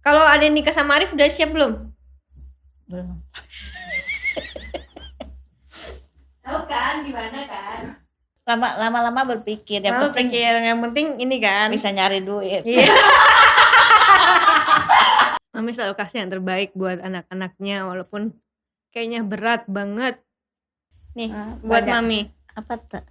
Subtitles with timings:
[0.00, 1.92] Kalau ada yang nikah sama Arif udah siap belum?
[2.86, 3.20] Belum.
[6.40, 7.82] Tahu kan gimana kan?
[8.42, 11.68] Lama lama-lama berpikir yang Mama penting pikir yang penting ini kan.
[11.70, 12.64] bisa nyari duit.
[12.64, 12.88] Iya.
[15.52, 18.32] Mami selalu kasih yang terbaik buat anak-anaknya walaupun
[18.90, 20.18] kayaknya berat banget.
[21.12, 21.94] Nih, Ah, buat banyak.
[21.94, 22.20] Mami.
[22.56, 23.04] Apa tuh?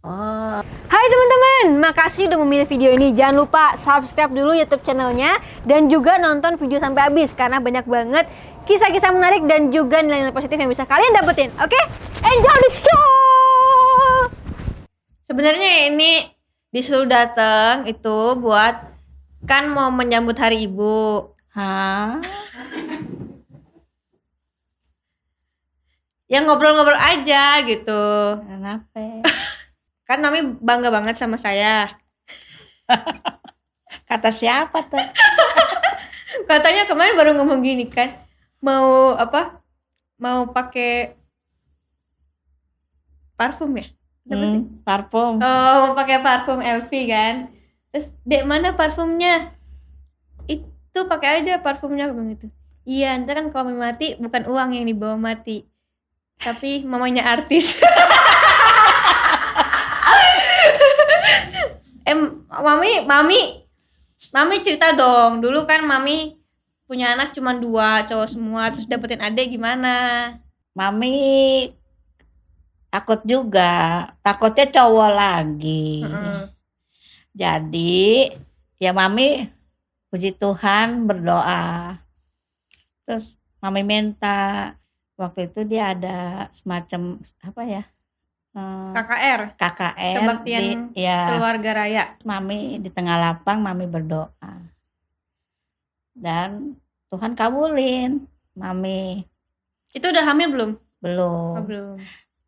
[0.00, 3.12] Oh, Hai teman-teman, makasih udah memilih video ini.
[3.12, 5.36] Jangan lupa subscribe dulu YouTube channelnya
[5.68, 8.24] dan juga nonton video sampai habis karena banyak banget
[8.64, 11.52] kisah-kisah menarik dan juga nilai-nilai positif yang bisa kalian dapetin.
[11.60, 11.76] Oke,
[12.24, 13.08] enjoy the show.
[15.28, 16.32] Sebenarnya ini
[16.72, 18.80] disuruh datang itu buat
[19.44, 21.28] kan mau menyambut Hari Ibu.
[21.52, 22.24] hah?
[26.30, 28.02] Ya ngobrol-ngobrol aja gitu.
[28.48, 29.02] Kenapa?
[30.10, 31.86] Kan Mami bangga banget sama saya.
[34.10, 34.98] Kata siapa tuh?
[36.50, 38.18] Katanya kemarin baru ngomong gini kan,
[38.58, 39.62] mau apa?
[40.18, 41.14] Mau pakai
[43.38, 43.86] parfum ya?
[44.26, 44.34] Sih?
[44.34, 45.38] Hmm, parfum.
[45.38, 47.34] Oh, mau pakai parfum LV kan.
[47.94, 49.54] Terus, "Dek, mana parfumnya?"
[50.50, 52.46] Itu pakai aja parfumnya aku bilang gitu.
[52.82, 55.70] Iya, ntar kan kalau mati bukan uang yang dibawa mati.
[56.42, 57.78] Tapi mamanya artis.
[62.10, 62.18] eh,
[62.50, 63.40] Mami, Mami,
[64.34, 65.38] Mami cerita dong.
[65.38, 66.36] Dulu kan Mami
[66.90, 70.34] punya anak cuma dua cowok semua, terus dapetin adik gimana?
[70.74, 71.70] Mami
[72.90, 74.10] takut juga.
[74.26, 76.02] Takutnya cowok lagi.
[76.02, 76.42] Heeh.
[77.30, 78.34] Jadi
[78.82, 79.46] ya mami
[80.10, 82.02] puji Tuhan berdoa.
[83.06, 84.74] Terus mami minta
[85.14, 87.82] waktu itu dia ada semacam apa ya?
[88.50, 90.70] Eh, KKR, KKR Kebaktian di,
[91.00, 92.04] ya keluarga raya.
[92.22, 94.52] mami di tengah lapang mami berdoa.
[96.12, 96.74] Dan
[97.08, 99.24] Tuhan kabulin mami
[99.90, 100.70] Itu udah hamil belum?
[101.00, 101.54] belum.
[101.56, 101.96] Oh, belum.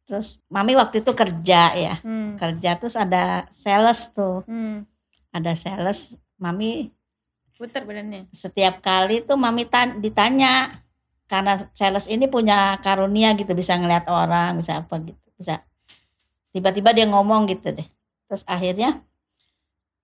[0.05, 1.95] Terus mami waktu itu kerja ya.
[2.05, 2.37] Hmm.
[2.37, 4.45] Kerja terus ada sales tuh.
[4.45, 4.85] Hmm.
[5.33, 6.93] Ada sales mami
[7.57, 8.27] Puter badannya.
[8.29, 10.83] setiap kali tuh mami tan- ditanya
[11.25, 15.63] karena sales ini punya karunia gitu bisa ngeliat orang bisa apa gitu bisa
[16.53, 17.89] tiba-tiba dia ngomong gitu deh
[18.29, 19.01] terus akhirnya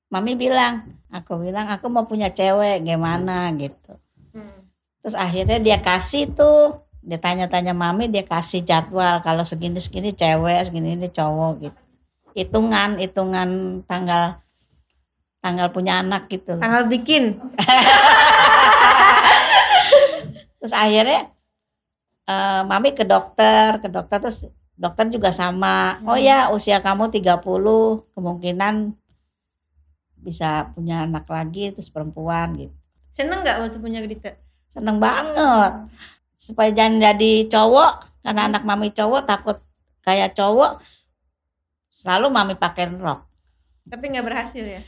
[0.09, 3.97] mami bilang aku bilang aku mau punya cewek gimana gitu
[4.28, 4.60] Hmm.
[5.00, 10.69] terus akhirnya dia kasih tuh dia tanya-tanya mami dia kasih jadwal kalau segini segini cewek
[10.69, 11.81] segini ini cowok gitu
[12.36, 14.36] hitungan hitungan tanggal
[15.38, 16.62] tanggal punya anak gitu loh.
[16.62, 17.38] Tanggal bikin.
[20.59, 21.30] terus akhirnya
[22.26, 26.22] eh, mami ke dokter ke dokter terus dokter juga sama oh Hmm.
[26.22, 27.43] ya usia kamu 30
[28.15, 28.94] kemungkinan
[30.19, 32.75] bisa punya anak lagi terus perempuan gitu
[33.11, 34.39] Seneng nggak waktu punya Gdita?
[34.69, 35.91] seneng banget
[36.39, 39.59] supaya jangan jadi cowok karena anak mami cowok takut
[40.00, 40.78] kayak cowok
[41.91, 43.27] selalu mami pakai rok
[43.89, 44.83] Tapi nggak berhasil ya.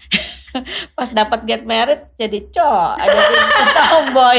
[0.98, 3.36] pas dapat get married jadi cowok jadi
[3.78, 4.38] tomboy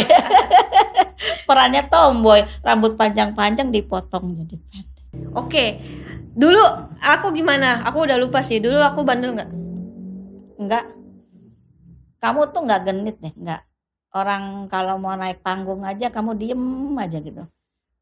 [1.47, 4.90] perannya tomboy rambut panjang-panjang dipotong jadi pendek
[5.35, 5.79] Oke.
[6.31, 6.63] Dulu
[7.03, 7.83] aku gimana?
[7.87, 8.63] Aku udah lupa sih.
[8.63, 9.61] Dulu aku bandel nggak?
[10.61, 10.85] enggak
[12.21, 13.61] kamu tuh nggak genit deh enggak
[14.13, 17.43] orang kalau mau naik panggung aja kamu diem aja gitu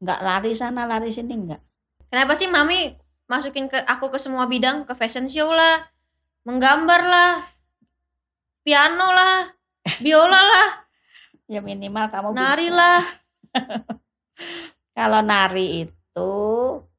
[0.04, 1.62] nggak lari sana lari sini enggak
[2.10, 2.98] Kenapa sih mami
[3.30, 5.86] masukin ke aku ke semua bidang, ke fashion show lah,
[6.42, 7.46] menggambar lah,
[8.66, 9.46] piano lah,
[10.02, 10.90] biola lah,
[11.54, 12.74] ya minimal kamu nari bisa.
[12.74, 13.00] lah.
[14.98, 16.34] kalau nari itu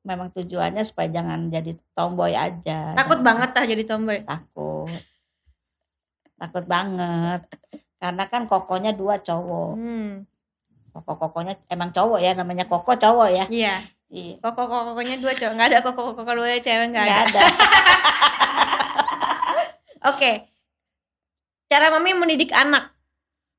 [0.01, 4.19] memang tujuannya supaya jangan jadi tomboy aja Takut Jangan- banget tah jadi tomboy.
[4.23, 4.89] takut
[6.35, 7.41] takut banget
[7.95, 10.25] karena kan kokonya dua cowok Hmm.
[10.91, 13.75] koko kokonya emang cowok ya namanya koko cowok ya Iya.
[14.09, 15.53] iya Koko kokonya dua cowok.
[15.53, 17.39] Nggak ada koko koko dua cewek nggak nggak ada.
[17.39, 17.41] ada
[20.03, 20.49] Oke.
[21.67, 22.91] Cara mami mendidik anak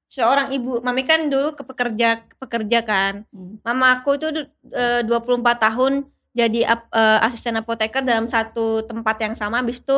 [0.06, 0.82] seorang ibu.
[0.82, 3.24] Mami kan dulu ke pekerja pekerja kan.
[3.30, 3.62] Hmm.
[3.62, 4.28] Mama aku itu
[4.68, 9.96] eh, 24 tahun jadi ap- eh, asisten apoteker dalam satu tempat yang sama habis itu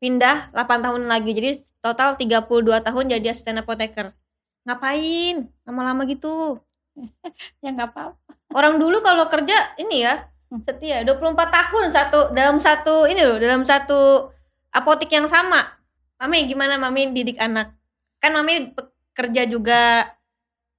[0.00, 1.30] pindah 8 tahun lagi.
[1.36, 1.50] Jadi
[1.84, 4.12] total 32 tahun jadi asisten apoteker.
[4.64, 5.48] Ngapain?
[5.68, 6.60] Lama-lama gitu.
[7.62, 8.14] ya nggak apa
[8.54, 10.62] Orang dulu kalau kerja ini ya Hmm.
[10.62, 14.30] setia 24 tahun satu dalam satu ini loh dalam satu
[14.70, 15.66] apotik yang sama.
[16.20, 17.74] Mami gimana mami didik anak?
[18.22, 18.70] Kan mami
[19.16, 20.14] kerja juga.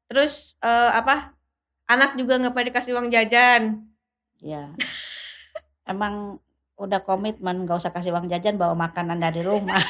[0.08, 1.34] Terus eh, apa?
[1.92, 3.84] Anak juga nggak pada dikasih uang jajan.
[4.46, 4.70] Ya
[5.90, 6.38] emang
[6.78, 9.82] udah komitmen nggak usah kasih uang jajan bawa makanan dari rumah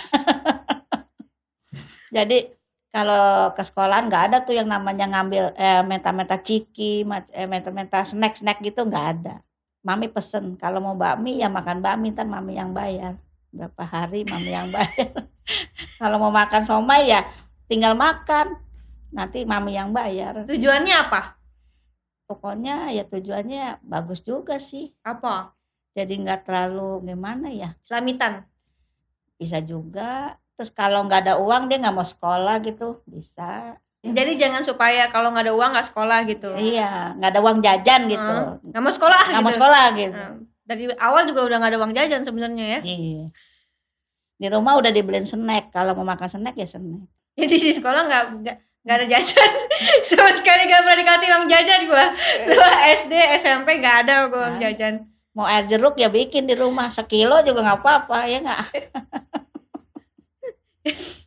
[2.16, 2.56] jadi
[2.96, 7.04] kalau ke sekolahan nggak ada tuh yang namanya ngambil eh, menta-menta ciki,
[7.36, 9.44] eh, menta-menta snack-snack gitu nggak ada.
[9.84, 13.20] Mami pesen kalau mau bakmi ya makan bakmi, ntar mami yang bayar.
[13.52, 15.12] Berapa hari mami yang bayar.
[16.00, 17.28] kalau mau makan somai ya
[17.68, 18.56] tinggal makan,
[19.12, 20.48] nanti mami yang bayar.
[20.48, 21.35] Tujuannya apa?
[22.26, 24.94] Pokoknya ya tujuannya bagus juga sih.
[25.06, 25.54] Apa?
[25.96, 28.44] Jadi nggak terlalu gimana ya, Selamitan.
[29.40, 30.36] bisa juga.
[30.56, 33.80] Terus kalau nggak ada uang dia nggak mau sekolah gitu, bisa.
[34.06, 36.50] Jadi jangan supaya kalau nggak ada uang nggak sekolah gitu.
[36.54, 38.36] Iya, nggak ada uang jajan gitu.
[38.70, 39.58] Nggak mau sekolah nggak mau gitu.
[39.58, 40.14] sekolah gitu.
[40.14, 40.34] Nah,
[40.66, 42.80] dari awal juga udah nggak ada uang jajan sebenarnya ya.
[42.86, 43.26] Iya.
[44.36, 45.74] Di rumah udah dibeliin snack.
[45.74, 47.08] Kalau mau makan snack ya snack.
[47.34, 49.52] Jadi di sekolah nggak nggak ada jajan
[50.14, 52.06] sama sekali nggak pernah dikasih uang jajan gua.
[52.46, 55.10] Gua SD SMP nggak ada gua uang jajan.
[55.34, 58.62] Mau air jeruk ya bikin di rumah sekilo juga nggak apa-apa ya nggak.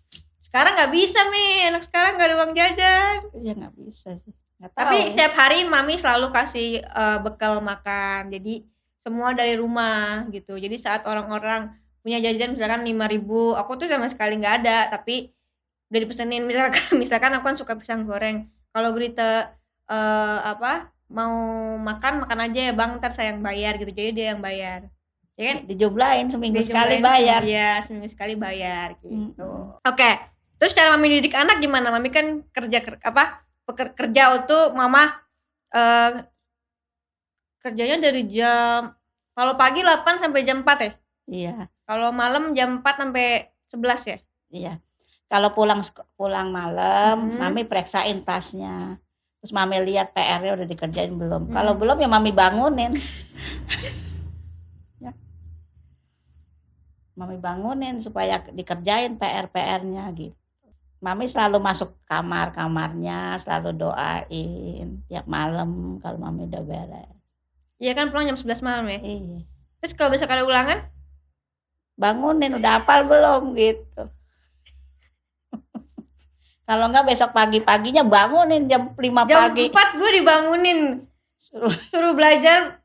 [0.48, 3.16] Sekarang nggak bisa mi, anak sekarang nggak ada uang jajan.
[3.44, 4.32] Ya nggak bisa sih.
[4.58, 5.10] Tapi tahu.
[5.12, 8.32] setiap hari mami selalu kasih eh, bekal makan.
[8.32, 8.64] Jadi
[9.04, 10.56] semua dari rumah gitu.
[10.56, 14.88] Jadi saat orang-orang punya jajan misalkan 5000 ribu, aku tuh sama sekali nggak ada.
[14.88, 15.28] Tapi
[15.88, 18.48] udah dipesenin misalkan misalkan aku kan suka pisang goreng.
[18.72, 19.52] Kalau Grita
[19.88, 21.32] eh, apa mau
[21.80, 23.90] makan makan aja ya bang, ntar saya yang bayar gitu.
[23.92, 24.88] Jadi dia yang bayar.
[25.38, 25.56] Ya kan?
[25.70, 27.40] dijumlahin seminggu sekali bayar.
[27.46, 29.14] Iya, seminggu sekali bayar gitu.
[29.38, 29.78] Mm-mm.
[29.86, 30.10] Oke.
[30.58, 31.94] Terus cara mami didik anak gimana?
[31.94, 33.46] Mami kan kerja ker- apa?
[33.62, 35.14] Peker, kerja untuk mama
[35.70, 36.26] eh
[37.60, 38.96] kerjanya dari jam
[39.36, 40.92] kalau pagi 8 sampai jam 4 ya.
[41.28, 41.56] Iya,
[41.86, 44.18] Kalau malam jam 4 sampai 11 ya.
[44.50, 44.74] iya.
[45.28, 45.84] Kalau pulang
[46.16, 47.36] pulang malam, Mhm.
[47.36, 48.96] mami periksain tasnya.
[49.38, 51.52] Terus mami lihat PR-nya udah dikerjain belum.
[51.52, 51.54] Mhm.
[51.54, 52.96] Kalau belum ya mami bangunin.
[55.04, 55.12] ya.
[57.12, 60.34] Mami bangunin supaya dikerjain PR-PR-nya gitu.
[60.98, 67.14] Mami selalu masuk kamar-kamarnya, selalu doain tiap malam kalau mami udah beres.
[67.78, 68.98] Iya kan pulang jam 11 malam ya.
[68.98, 69.46] Iya.
[69.78, 70.90] Terus kalau besok ada ulangan,
[71.94, 74.10] bangunin udah hafal belum gitu
[76.68, 79.72] kalau enggak besok pagi-paginya bangunin jam 5 jam pagi.
[79.72, 80.80] 4 gue dibangunin.
[81.34, 82.76] Suruh- suruh belajar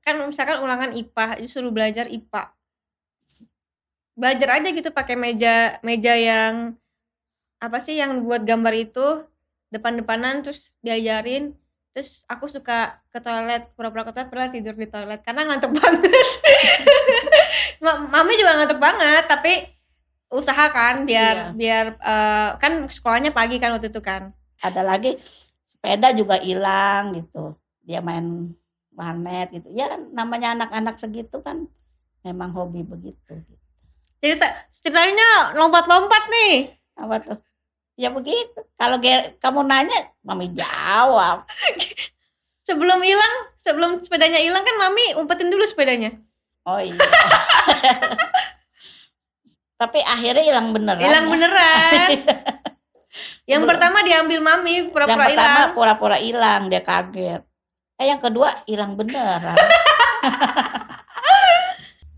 [0.00, 2.56] kan misalkan ulangan IPA suruh belajar IPA
[4.16, 6.72] belajar aja gitu pakai meja meja yang
[7.56, 9.24] apa sih yang buat gambar itu
[9.68, 11.52] depan-depanan terus diajarin.
[11.90, 16.12] Terus aku suka ke toilet pura-pura ke toilet pernah tidur di toilet karena ngantuk banget.
[17.80, 19.52] Ma- mami juga ngantuk banget tapi
[20.30, 21.46] usahakan biar Iya.
[21.52, 24.30] biar eh, kan sekolahnya pagi kan waktu itu kan.
[24.62, 25.18] Ada lagi
[25.66, 27.58] sepeda juga hilang gitu.
[27.82, 28.54] Dia main
[28.94, 29.68] warnet gitu.
[29.74, 31.66] Ya kan namanya anak-anak segitu kan
[32.22, 33.56] memang hobi begitu gitu.
[34.20, 36.76] cerita ceritanya lompat-lompat nih.
[36.94, 37.38] Apa tuh?
[37.96, 38.60] Ya begitu.
[38.76, 39.00] Kalau
[39.40, 41.48] kamu nanya mami jawab.
[42.68, 46.14] Sebelum hilang sebelum sepedanya hilang kan mami umpetin dulu sepedanya.
[46.68, 46.92] Oh iya
[49.80, 51.30] tapi akhirnya hilang beneran hilang ya.
[51.32, 52.08] beneran.
[53.48, 55.74] Yang Sebelum- pertama diambil mami yang pura-pura pertama hilang.
[55.74, 57.42] pura-pura hilang dia kaget.
[57.98, 59.56] Eh yang kedua hilang beneran.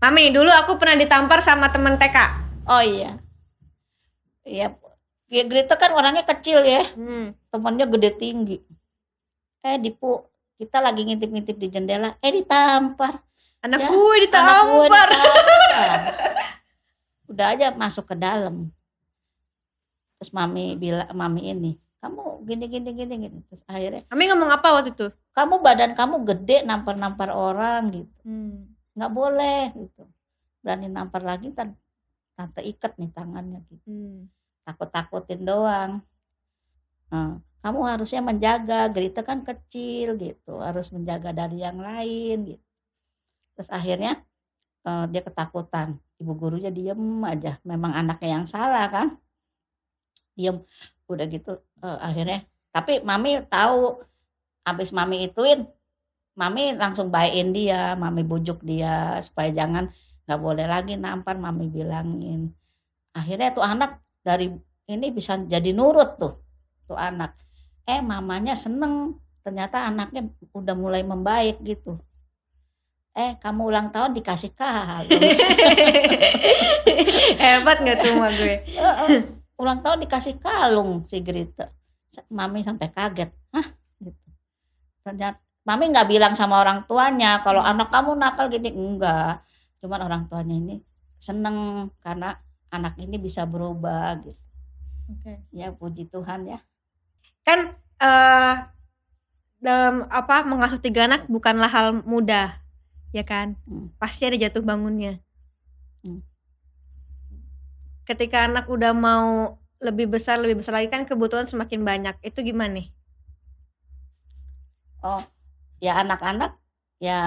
[0.03, 2.17] Mami dulu aku pernah ditampar sama temen TK
[2.69, 3.17] oh iya.
[4.45, 4.77] Iya.
[5.31, 6.93] Ya Greta kan orangnya kecil ya.
[6.93, 7.33] Hmm.
[7.49, 8.57] temennya gede tinggi.
[9.65, 10.29] Eh dipu
[10.61, 12.13] kita lagi ngintip-ngintip di jendela.
[12.21, 13.17] Eh ditampar.
[13.65, 15.09] Anak Ya, gue Anak gue ditampar ditampar.
[17.27, 18.71] udah aja masuk ke dalam.
[20.19, 21.71] Terus mami bilang mami ini
[22.03, 23.39] kamu gini gini gini gini.
[23.47, 25.07] Terus akhirnya mami ngomong apa waktu itu?
[25.31, 28.13] Kamu badan kamu gede nampar nampar orang gitu.
[28.27, 28.67] Hmm.
[28.93, 30.03] nggak boleh gitu.
[30.61, 31.79] Berani nampar lagi tan
[32.35, 33.87] tante ikat nih tangannya gitu.
[33.87, 34.27] Hmm.
[34.63, 36.03] takut takutin doang.
[37.11, 40.59] Nah, kamu harusnya menjaga Grita kan kecil gitu.
[40.59, 42.65] Harus menjaga dari yang lain gitu.
[43.55, 44.19] Terus akhirnya
[44.83, 47.59] eh, dia ketakutan ibu gurunya diem aja.
[47.67, 49.07] Memang anaknya yang salah kan?
[50.39, 50.63] Diem.
[51.11, 52.47] Udah gitu eh, akhirnya.
[52.71, 53.99] Tapi mami tahu.
[54.63, 55.67] Habis mami ituin
[56.39, 59.91] mami langsung baikin dia mami bujuk dia supaya jangan
[60.23, 62.55] nggak boleh lagi nampar mami bilangin.
[63.11, 64.49] Akhirnya tuh anak dari
[64.87, 66.33] ini bisa jadi nurut tuh
[66.87, 67.35] tuh anak.
[67.83, 71.99] Eh mamanya seneng ternyata anaknya udah mulai membaik gitu
[73.13, 75.21] eh kamu ulang tahun dikasih kalung
[77.43, 78.55] hebat nggak tuh sama gue?
[79.59, 81.69] Ulang tahun dikasih kalung si Grita.
[82.29, 83.29] Mami sampai kaget.
[83.53, 83.67] Hah?
[84.01, 84.29] Gitu.
[85.05, 88.73] Ternyata mami nggak bilang sama orang tuanya kalau anak kamu nakal gini.
[88.73, 89.45] Enggak.
[89.83, 90.75] Cuman orang tuanya ini
[91.19, 92.35] seneng karena
[92.73, 94.41] anak ini bisa berubah gitu.
[95.11, 95.33] Oke.
[95.53, 96.59] Ya puji Tuhan ya.
[97.45, 98.55] Kan eh
[99.63, 102.59] dalam apa mengasuh tiga anak bukanlah hal mudah,
[103.13, 103.55] ya kan?
[103.69, 103.93] Hmm.
[104.01, 105.21] Pasti ada jatuh bangunnya.
[106.01, 106.25] Hmm.
[108.03, 112.15] Ketika anak udah mau lebih besar lebih besar lagi kan kebutuhan semakin banyak.
[112.25, 112.87] Itu gimana nih?
[115.03, 115.19] Oh,
[115.83, 116.55] ya anak-anak
[117.03, 117.19] ya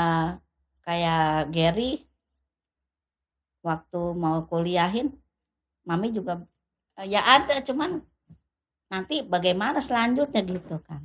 [0.81, 2.09] kayak Gary
[3.61, 5.13] waktu mau kuliahin,
[5.85, 6.41] mami juga
[7.05, 8.01] ya ada cuman
[8.89, 11.05] nanti bagaimana selanjutnya gitu kan.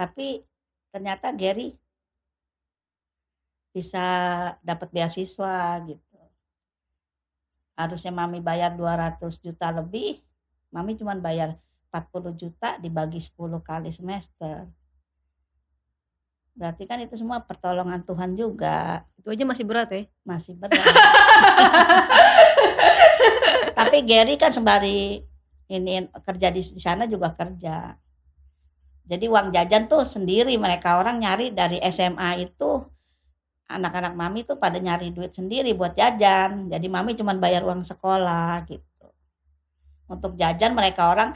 [0.00, 0.40] Tapi
[0.88, 1.76] ternyata Gary
[3.74, 4.06] bisa
[4.62, 6.18] dapat beasiswa gitu.
[7.74, 10.22] Harusnya mami bayar 200 juta lebih,
[10.70, 11.58] mami cuman bayar
[11.90, 13.34] 40 juta dibagi 10
[13.66, 14.70] kali semester.
[16.54, 20.06] Berarti kan itu semua pertolongan Tuhan juga, Itu aja masih berat ya.
[20.22, 20.78] masih berat.
[23.74, 25.18] Tapi Gary kan sembari
[25.66, 27.98] ini kerja di, di sana juga kerja.
[29.02, 32.86] Jadi uang jajan tuh sendiri mereka orang nyari dari SMA itu
[33.68, 36.68] anak-anak mami tuh pada nyari duit sendiri buat jajan.
[36.68, 39.06] Jadi mami cuma bayar uang sekolah gitu.
[40.08, 41.32] Untuk jajan mereka orang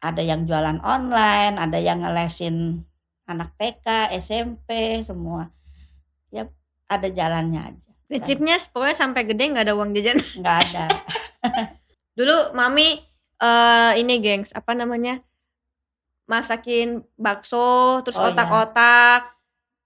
[0.00, 2.84] ada yang jualan online, ada yang ngelesin
[3.28, 5.48] anak TK, SMP semua.
[6.28, 6.48] Ya
[6.90, 7.90] ada jalannya aja.
[8.10, 10.18] Prinsipnya pokoknya sampai gede nggak ada uang jajan.
[10.42, 10.84] Nggak ada.
[12.18, 12.98] Dulu mami
[13.40, 15.22] eh ini gengs, apa namanya?
[16.26, 18.34] Masakin bakso, terus Oh, iya.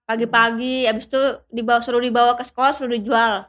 [0.05, 3.49] Pagi-pagi habis itu dibawa suruh dibawa ke sekolah suruh dijual.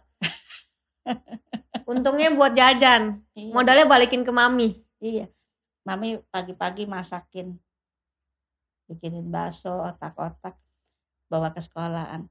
[1.91, 3.19] Untungnya buat jajan.
[3.35, 3.51] Iya.
[3.51, 4.79] Modalnya balikin ke mami.
[5.03, 5.27] Iya.
[5.83, 7.59] Mami pagi-pagi masakin.
[8.87, 10.55] Bikinin bakso, otak-otak.
[11.27, 12.25] Bawa ke sekolahan.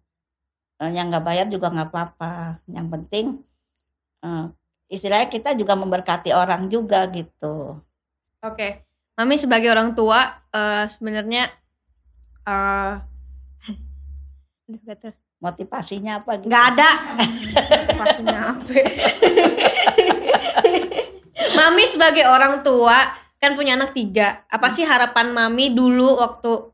[0.80, 2.64] Eh, yang nggak bayar juga nggak apa-apa.
[2.66, 3.26] Yang penting
[4.24, 4.44] eh,
[4.88, 7.78] istilahnya kita juga memberkati orang juga gitu.
[8.40, 8.88] Oke.
[9.14, 11.52] Mami sebagai orang tua eh sebenarnya.
[15.42, 16.48] Motivasinya apa gitu?
[16.48, 16.90] nggak ada
[18.00, 18.72] pastinya apa
[21.58, 26.72] Mami sebagai orang tua kan punya anak tiga apa sih harapan Mami dulu waktu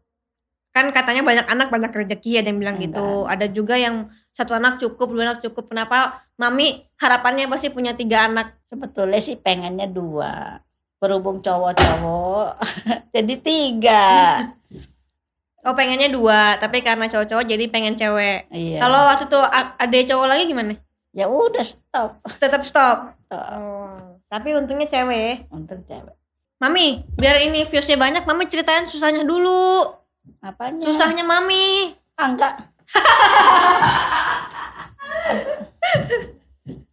[0.70, 2.94] kan katanya banyak anak banyak rezeki ada yang bilang Enggak.
[2.94, 7.98] gitu ada juga yang satu anak cukup dua anak cukup kenapa Mami harapannya pasti punya
[7.98, 10.62] tiga anak Sebetulnya sih pengennya dua.
[11.02, 12.62] Berhubung cowok-cowok
[13.14, 14.06] jadi tiga.
[15.62, 18.78] Oh pengennya dua tapi karena cowok-cowok jadi pengen cewek Iya.
[18.80, 19.38] kalau waktu itu
[19.76, 20.72] ada cowok lagi gimana
[21.10, 22.10] ya udah stop.
[22.38, 23.44] tetap stop Stop.
[23.52, 24.20] oh.
[24.26, 26.14] tapi untungnya cewek Untuk cewek.
[26.58, 29.80] Mami, biar ini viewsnya banyak, Mami ceritain susahnya dulu.
[30.44, 30.84] Apanya?
[30.84, 31.96] Susahnya Mami.
[32.20, 32.52] Ah, enggak.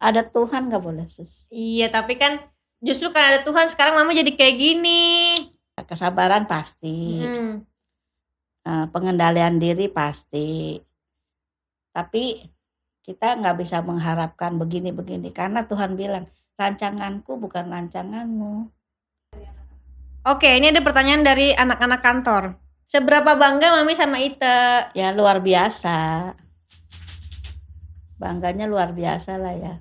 [0.00, 1.44] ada Tuhan nggak boleh sus.
[1.50, 2.40] Iya, tapi kan
[2.80, 5.36] justru kan ada Tuhan sekarang Mami jadi kayak gini.
[5.78, 7.62] Kesabaran pasti, Hmm.
[8.68, 10.76] Eh, pengendalian diri pasti.
[11.88, 12.44] Tapi
[13.00, 16.28] kita nggak bisa mengharapkan begini-begini karena Tuhan bilang
[16.60, 18.68] rancanganku bukan rancanganmu.
[20.28, 22.60] Oke, ini ada pertanyaan dari anak-anak kantor.
[22.84, 24.92] Seberapa bangga Mami sama Ite?
[24.92, 26.32] Ya luar biasa.
[28.20, 29.74] Bangganya luar biasa lah ya.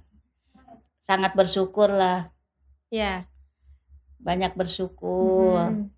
[1.03, 2.32] Sangat bersyukur lah,
[2.91, 3.27] Ya.
[4.24, 5.67] banyak bersyukur.
[5.72, 5.91] Hmm.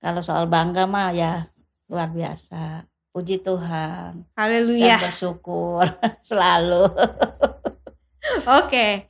[0.00, 1.48] Kalau soal bangga mah ya
[1.94, 2.82] luar biasa.
[3.08, 4.98] Puji Tuhan dan Haleluya.
[4.98, 5.86] bersyukur
[6.28, 6.90] selalu.
[8.44, 9.06] Oke.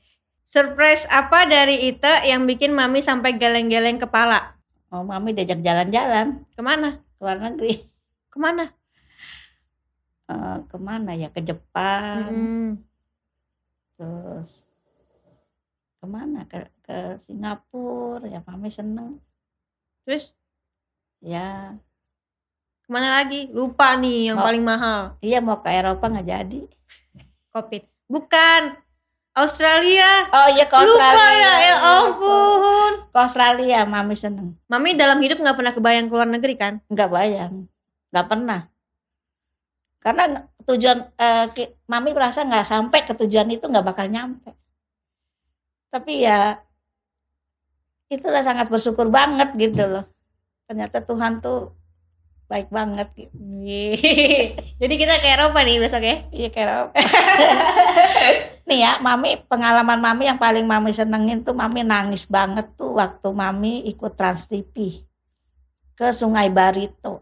[0.46, 4.54] Surprise apa dari Ite yang bikin Mami sampai geleng-geleng kepala?
[4.92, 7.00] Oh, mami diajak jalan-jalan Ke mana?
[7.00, 7.82] ke luar negeri.
[8.28, 8.64] Ke mana?
[10.24, 11.28] Eh, ke mana ya?
[11.28, 12.70] Ke Jepang, Hmm.
[13.94, 14.68] terus
[15.98, 16.46] ke mana?
[16.46, 18.28] Ke, ke Singapura.
[18.28, 19.18] Ya mami seneng.
[20.04, 20.36] Terus
[21.18, 21.72] Ya,
[22.84, 23.48] ke mana lagi?
[23.48, 24.44] Lupa nih yang Oh.
[24.44, 25.16] paling mahal.
[25.18, 26.60] iya mau ke Eropa nggak jadi.
[27.50, 27.82] Covid.
[28.06, 28.62] Bukan.
[29.34, 30.30] Australia.
[30.30, 31.42] Oh iya ke Lupa Australia.
[31.42, 32.92] ya, ya ampun.
[33.10, 34.54] Ke Australia mami seneng.
[34.70, 36.78] Mami dalam hidup nggak pernah kebayang keluar negeri kan?
[36.86, 37.66] Nggak bayang.
[38.14, 38.60] Nggak pernah.
[39.98, 40.24] Karena
[40.68, 41.46] tujuan eh,
[41.88, 44.54] mami merasa nggak sampai ke tujuan itu nggak bakal nyampe.
[45.90, 46.60] Tapi ya
[48.06, 50.04] itulah sangat bersyukur banget gitu loh.
[50.70, 51.74] Ternyata Tuhan tuh
[52.48, 53.08] baik banget.
[54.80, 56.16] Jadi kita ke Eropa nih besok ya?
[56.30, 56.94] Iya kayak
[58.68, 63.28] Nih ya, mami pengalaman mami yang paling mami senengin tuh mami nangis banget tuh waktu
[63.28, 65.04] mami ikut Trans TV
[65.94, 67.20] ke Sungai Barito.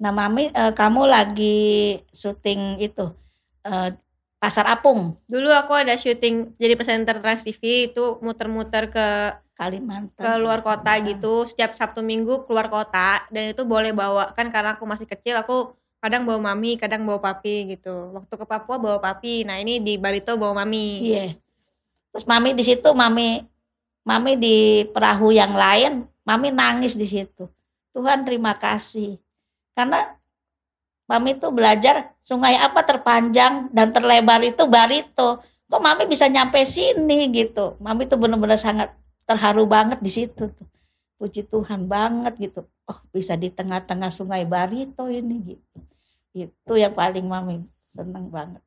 [0.00, 3.10] Nah mami eh, kamu lagi syuting itu
[3.66, 3.90] eh,
[4.40, 10.16] Pasar Apung, Dulu aku ada syuting jadi presenter Trans TV itu muter-muter ke Kalimantan.
[10.16, 11.04] ke luar kota Ah.
[11.04, 15.36] gitu setiap Sabtu Minggu keluar kota dan itu boleh bawa kan karena aku masih kecil
[15.36, 19.76] aku kadang bawa mami kadang bawa papi gitu waktu ke Papua bawa papi nah ini
[19.76, 21.36] di Barito bawa mami Iya.
[22.10, 23.44] Terus mami di situ, mami
[24.00, 24.56] mami di
[24.88, 27.44] perahu yang lain, mami nangis di situ.
[27.92, 29.14] Tuhan terima kasih.
[29.70, 30.16] Karena
[31.10, 35.42] mami tuh belajar sungai apa terpanjang dan terlebar itu Barito.
[35.66, 37.74] Kok mami bisa nyampe sini gitu.
[37.82, 38.94] Mami tuh benar-benar sangat
[39.26, 40.68] terharu banget di situ tuh.
[41.18, 42.62] Puji Tuhan banget gitu.
[42.86, 45.78] Oh, bisa di tengah-tengah sungai Barito ini gitu.
[46.30, 48.62] Itu yang paling mami seneng banget.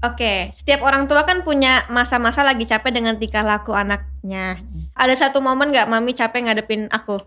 [0.00, 4.62] Oke, setiap orang tua kan punya masa-masa lagi capek dengan tingkah laku anaknya.
[4.96, 7.20] Ada satu momen nggak mami capek ngadepin aku?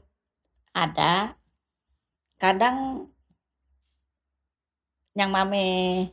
[0.74, 1.38] ada
[2.42, 3.08] kadang
[5.14, 6.10] yang mami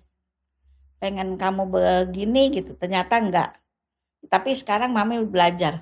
[1.00, 3.50] pengen kamu begini gitu ternyata enggak
[4.28, 5.80] tapi sekarang mami belajar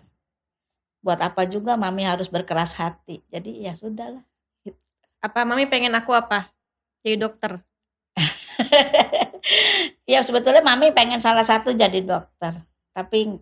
[1.03, 4.23] buat apa juga mami harus berkeras hati jadi ya sudahlah
[5.19, 6.47] Apa mami pengen aku apa?
[7.03, 7.59] Jadi dokter.
[10.11, 12.59] ya sebetulnya mami pengen salah satu jadi dokter
[12.91, 13.39] tapi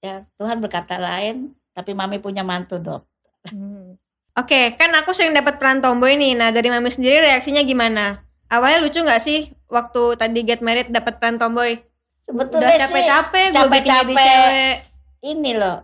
[0.00, 3.04] ya Tuhan berkata lain tapi mami punya mantu dok
[3.46, 3.94] Hmm.
[4.34, 6.34] Oke, kan aku sering dapat peran tomboy nih.
[6.34, 8.25] Nah, dari mami sendiri reaksinya gimana?
[8.46, 11.76] Awalnya lucu nggak sih waktu tadi get married dapat peran tomboy?
[11.76, 14.74] Udah sebetulnya sih capek-capek gue bikin jadi cewek.
[15.22, 15.78] ini loh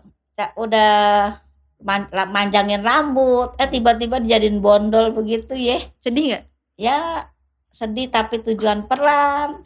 [0.57, 0.95] udah
[1.78, 6.45] man- manjangin rambut eh tiba-tiba dijadiin bondol begitu ya Sedih nggak?
[6.75, 7.31] ya
[7.71, 9.62] sedih tapi tujuan peran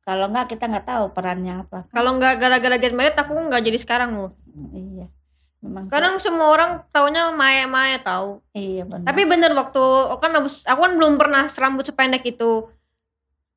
[0.00, 3.78] kalau nggak kita nggak tahu perannya apa Kalau nggak gara-gara get married aku nggak jadi
[3.78, 4.30] sekarang loh.
[4.70, 5.10] iya
[5.66, 8.38] memang Sekarang semua orang taunya Maya-Maya tahu.
[8.54, 9.82] iya benar Tapi bener waktu
[10.16, 12.70] kan abis- aku kan belum pernah rambut sependek itu.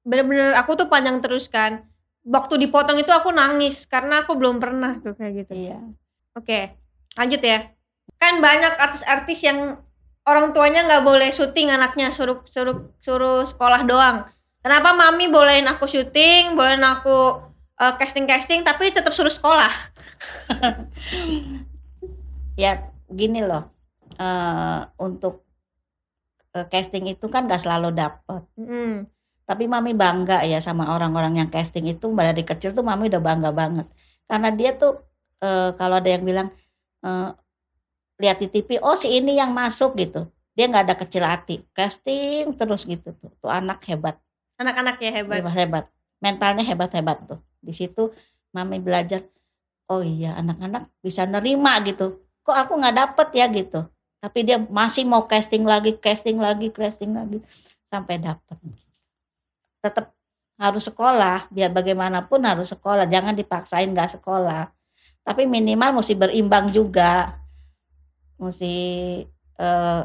[0.01, 1.86] Bener-bener aku tuh panjang terus kan.
[2.25, 5.54] Waktu dipotong itu aku nangis karena aku belum pernah tuh kayak gitu.
[5.56, 5.80] iya
[6.34, 6.74] Oke,
[7.13, 7.70] lanjut ya.
[8.18, 9.80] Kan banyak artis-artis yang
[10.25, 14.25] orang tuanya nggak boleh syuting anaknya suruh suruh suruh sekolah doang.
[14.60, 17.40] Kenapa mami bolehin aku syuting, bolehin aku
[17.96, 19.72] casting casting, tapi tetap suruh sekolah?
[22.59, 23.72] ya gini loh
[24.19, 25.48] eh, untuk
[26.51, 28.43] eh, casting itu kan nggak selalu dapet.
[28.59, 29.07] Mm.
[29.50, 33.50] tapi mami bangga ya sama orang-orang yang casting itu dari kecil tuh mami udah bangga
[33.50, 33.87] banget.
[34.29, 35.01] Karena dia tuh
[35.41, 36.48] eh, kalau ada yang bilang
[37.01, 37.29] eh,
[38.22, 40.29] lihat di TV oh si ini yang masuk gitu.
[40.53, 41.65] Dia nggak ada kecil hati.
[41.74, 43.31] Casting terus gitu tuh.
[43.41, 44.22] Tuh anak hebat.
[44.61, 45.41] Anak-anak ya hebat.
[45.41, 45.85] hebat hebat.
[46.22, 47.39] Mentalnya hebat hebat tuh.
[47.57, 48.13] Di situ
[48.53, 49.25] mami belajar
[49.89, 53.85] oh iya anak-anak bisa nerima gitu kok aku nggak dapet ya gitu.
[54.18, 57.46] Tapi dia masih mau casting lagi casting lagi casting lagi
[57.94, 58.57] sampai dapet.
[59.85, 60.18] Tetap
[60.57, 63.05] harus sekolah biar bagaimanapun harus sekolah.
[63.05, 64.74] Jangan dipaksain nggak sekolah.
[65.22, 67.38] Tapi minimal mesti berimbang juga.
[68.42, 68.74] Mesti
[69.62, 70.01] eh,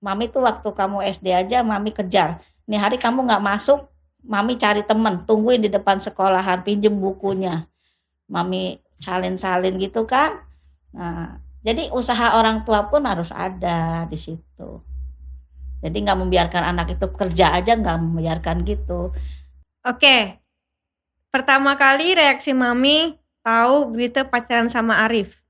[0.00, 2.40] mami tuh waktu kamu SD aja mami kejar.
[2.64, 3.92] Nih hari kamu nggak masuk
[4.24, 7.68] mami cari temen tungguin di depan sekolahan pinjem bukunya.
[8.24, 10.42] Mami salin-salin gitu kan?
[10.90, 14.70] Nah jadi usaha orang tua pun harus ada di situ
[15.80, 19.10] jadi nggak membiarkan anak itu kerja aja nggak membiarkan gitu
[19.84, 20.40] Oke.
[21.28, 25.44] Pertama kali reaksi mami tahu Grita pacaran sama Arif.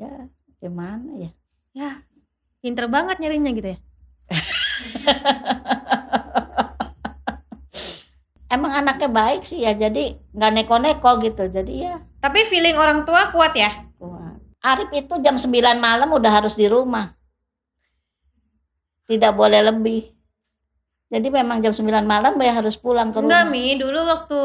[0.00, 1.30] ya gimana ya
[1.76, 1.90] Ya,
[2.64, 3.78] pinter banget nyarinya gitu ya.
[8.46, 13.30] emang anaknya baik sih ya jadi nggak neko-neko gitu jadi ya Tapi feeling orang tua
[13.30, 13.85] kuat ya.
[14.66, 15.46] Arif itu jam 9
[15.78, 17.14] malam udah harus di rumah.
[19.06, 20.10] Tidak boleh lebih.
[21.06, 23.54] Jadi memang jam 9 malam dia harus pulang ke Enggak rumah.
[23.54, 24.38] Mi, dulu waktu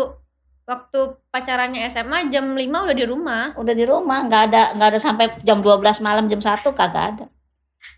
[0.70, 1.00] waktu
[1.34, 3.44] pacarannya SMA jam 5 udah di rumah.
[3.58, 4.22] udah di rumah.
[4.30, 7.26] Nggak ada nggak ada sampai jam 12 malam jam 1 kagak ada.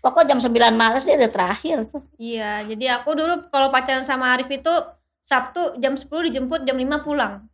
[0.00, 2.00] Pokok jam 9 malam dia udah terakhir tuh.
[2.16, 4.72] Iya, jadi aku dulu kalau pacaran sama Arif itu
[5.28, 7.44] Sabtu jam 10 dijemput jam 5 pulang.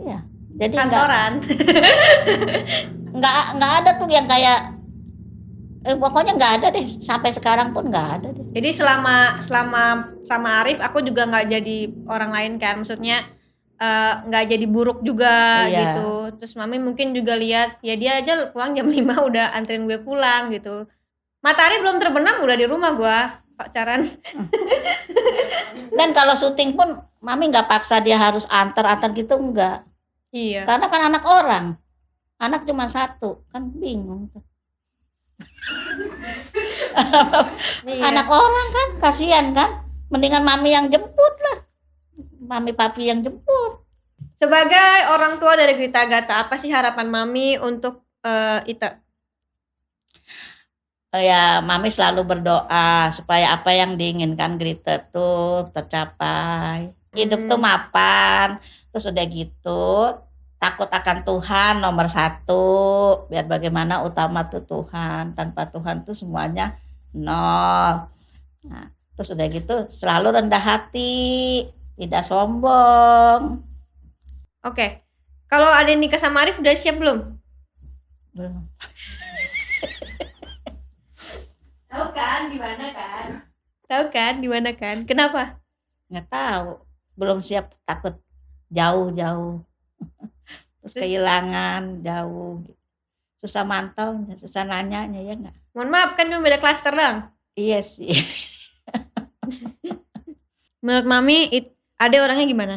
[0.00, 1.32] iya jadi Kantoran.
[3.14, 4.74] nggak nggak ada tuh yang kayak
[5.84, 9.82] eh, pokoknya nggak ada deh sampai sekarang pun nggak ada deh Jadi selama selama
[10.24, 12.82] sama Arif aku juga nggak jadi orang lain kan.
[12.82, 13.22] Maksudnya
[13.76, 15.78] eh, nggak jadi buruk juga Iya.
[15.94, 16.10] gitu.
[16.42, 18.98] Terus mami mungkin juga lihat ya dia aja pulang jam 5
[19.28, 20.86] udah anterin gue pulang gitu.
[21.44, 23.18] Matahari belum terbenam udah di rumah gua
[23.54, 24.08] pacaran.
[25.94, 29.86] dan kalau syuting pun mami nggak paksa dia harus antar antar gitu enggak
[30.34, 30.66] Iya.
[30.66, 31.64] karena kan anak orang
[32.38, 34.42] anak cuma satu kan bingung tuh
[37.84, 38.00] Iya.
[38.06, 39.70] anak orang kan kasihan kan
[40.08, 41.58] mendingan mami yang jemput lah
[42.40, 43.82] mami papi yang jemput
[44.34, 48.98] Sebagai orang tua dari Grita Gata, apa sih harapan Mami untuk uh, Ita?
[51.14, 56.90] Oh ya, Mami selalu berdoa supaya apa yang diinginkan Grita tuh tercapai.
[57.14, 57.62] Hidup tuh Hmm.
[57.62, 58.48] mapan,
[58.90, 60.18] terus udah gitu
[60.64, 62.64] takut akan Tuhan nomor satu.
[63.28, 66.80] Biar bagaimana utama tuh Tuhan, tanpa Tuhan tuh semuanya
[67.12, 68.08] nol.
[68.64, 71.68] Nah, terus udah gitu selalu rendah hati,
[72.00, 73.60] tidak sombong.
[74.64, 75.04] Oke.
[75.52, 77.36] Kalau ada yang nikah sama Arif udah siap belum?
[78.32, 78.64] Belum.
[81.92, 83.28] Tahu kan gimana kan?
[83.86, 85.04] Tahu kan gimana kan?
[85.04, 85.60] Kenapa?
[86.14, 86.84] nggak tahu
[87.16, 88.14] belum siap takut
[88.70, 89.66] jauh-jauh
[90.84, 92.60] terus kehilangan jauh
[93.40, 95.56] susah mantau susah nanyanya ya nggak?
[95.72, 97.32] Mohon maaf kan cuma beda klaster doang.
[97.56, 98.12] iya sih.
[100.84, 102.76] Menurut Mami, it, ada orangnya gimana?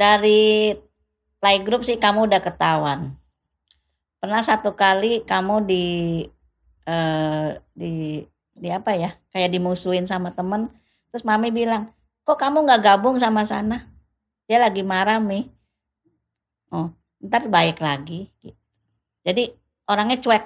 [0.00, 0.72] dari
[1.44, 3.12] playgroup sih kamu udah ketahuan.
[4.16, 5.84] Pernah satu kali kamu di
[6.88, 8.24] eh, di
[8.56, 9.12] di apa ya?
[9.28, 10.72] Kayak dimusuhin sama temen.
[11.12, 11.92] Terus mami bilang
[12.24, 13.84] kok kamu nggak gabung sama sana?
[14.48, 15.52] Dia lagi marah mi
[16.70, 16.88] oh
[17.20, 18.56] ntar baik lagi gitu.
[19.26, 19.52] jadi
[19.84, 20.44] orangnya cuek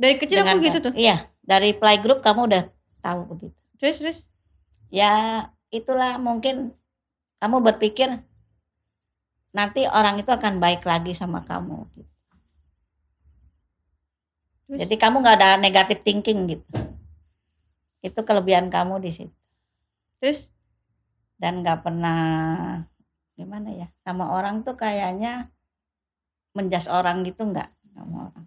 [0.00, 0.92] Dari kecil aku dengan gitu tuh.
[0.96, 2.64] iya dari playgroup kamu udah
[3.04, 4.18] tahu begitu Terus terus.
[4.92, 6.72] ya itulah mungkin
[7.40, 8.20] kamu berpikir
[9.50, 12.12] nanti orang itu akan baik lagi sama kamu gitu.
[14.70, 14.78] Terus?
[14.86, 16.64] jadi kamu nggak ada negatif thinking gitu
[18.00, 19.34] itu kelebihan kamu di situ
[20.20, 20.52] Terus
[21.40, 22.20] dan nggak pernah
[23.40, 25.48] gimana ya sama orang tuh kayaknya
[26.52, 28.44] menjas orang gitu nggak sama orang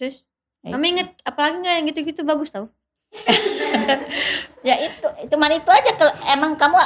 [0.00, 0.24] terus.
[0.60, 0.88] Ya itu.
[0.88, 2.68] inget apalagi nggak yang gitu-gitu bagus tau?
[4.68, 6.76] ya itu cuman itu aja Ke- emang kamu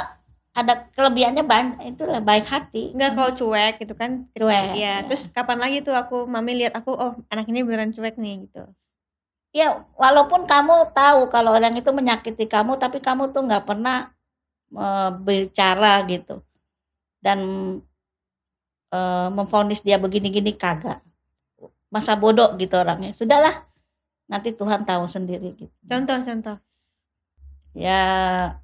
[0.55, 4.11] ada kelebihannya banyak itulah baik hati Enggak kalau cuek gitu kan.
[4.31, 8.15] cuek Iya, terus kapan lagi tuh aku Mami lihat aku oh anak ini beneran cuek
[8.15, 8.63] nih gitu.
[9.51, 14.11] ya walaupun kamu tahu kalau orang itu menyakiti kamu tapi kamu tuh nggak pernah
[14.73, 16.39] eh, bicara gitu
[17.25, 17.39] dan
[18.93, 21.01] eh, memfonis dia begini-gini kagak.
[21.89, 23.17] Masa bodoh gitu orangnya.
[23.17, 23.65] Sudahlah
[24.29, 25.73] nanti Tuhan tahu sendiri gitu.
[25.89, 26.57] Contoh contoh.
[27.75, 27.99] ya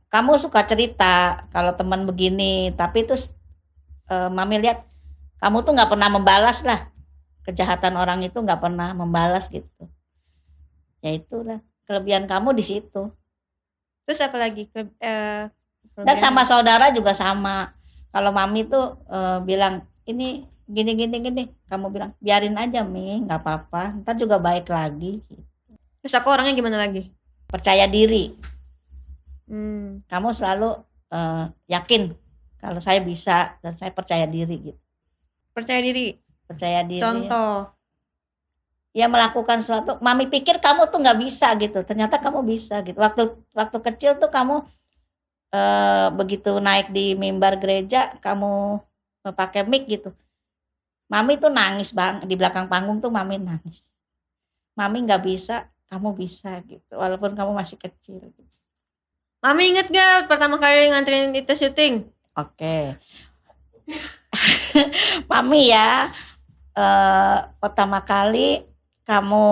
[0.07, 3.35] kamu suka cerita kalau teman begini tapi terus
[4.13, 4.85] eh, mami lihat
[5.41, 6.93] kamu tuh nggak pernah membalas lah.
[7.41, 9.89] Kejahatan orang itu nggak pernah membalas gitu.
[11.01, 13.09] Ya itulah kelebihan kamu di situ.
[14.05, 14.69] Terus apa lagi?
[14.69, 15.49] Ke, eh,
[15.97, 17.73] dan sama saudara juga sama
[18.11, 23.39] kalau mami tuh eh, bilang ini gini gini gini kamu bilang biarin aja mi nggak
[23.39, 25.19] apa-apa ntar juga baik lagi
[26.01, 27.11] Terus aku orangnya gimana lagi?
[27.45, 28.35] percaya diri
[29.45, 29.99] Hmm.
[30.07, 32.15] kamu selalu eh, yakin
[32.55, 34.79] kalau saya bisa dan saya percaya diri gitu
[35.51, 36.15] Percaya diri.
[36.47, 37.67] percaya diri Contoh.
[38.91, 43.23] ya melakukan sesuatu mami pikir kamu tuh nggak bisa gitu ternyata kamu bisa gitu waktu
[43.51, 44.63] waktu kecil tuh kamu
[45.51, 48.81] eh, begitu naik di mimbar gereja kamu
[49.21, 50.15] pakai mic gitu
[51.11, 53.85] mami tuh nangis bang di belakang panggung tuh mami nangis
[54.73, 58.51] mami nggak bisa kamu bisa gitu walaupun kamu masih kecil gitu.
[59.43, 62.07] Mami inget gak pertama kali nganterin itu syuting?
[62.37, 62.95] Oke.
[65.31, 66.07] Mami ya,
[66.77, 68.63] eh, pertama kali
[69.03, 69.43] kamu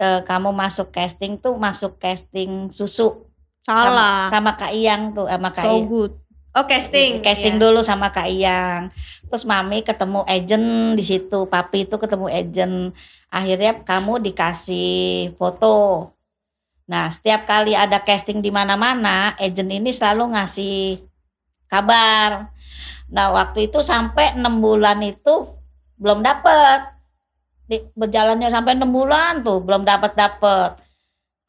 [0.00, 3.28] eh, kamu masuk casting tuh masuk casting susu
[3.60, 4.28] Salah.
[4.28, 5.86] sama, sama Kak Iyang tuh sama Kak so Iyang.
[5.86, 6.12] good.
[6.50, 7.22] Oh casting.
[7.22, 7.62] Casting Iya.
[7.62, 8.90] dulu sama Kak Iyang.
[9.30, 10.66] Terus Mami ketemu agent
[10.98, 12.90] di situ, Papi itu ketemu agent.
[13.30, 14.90] Akhirnya kamu dikasih
[15.38, 16.10] foto.
[16.90, 20.98] Nah, setiap kali ada casting di mana-mana, agent ini selalu ngasih
[21.70, 22.50] kabar.
[23.06, 25.54] Nah, waktu itu sampai enam bulan itu
[26.02, 26.82] belum dapet.
[27.70, 30.82] Di- Berjalannya sampai enam bulan tuh belum dapat dapet.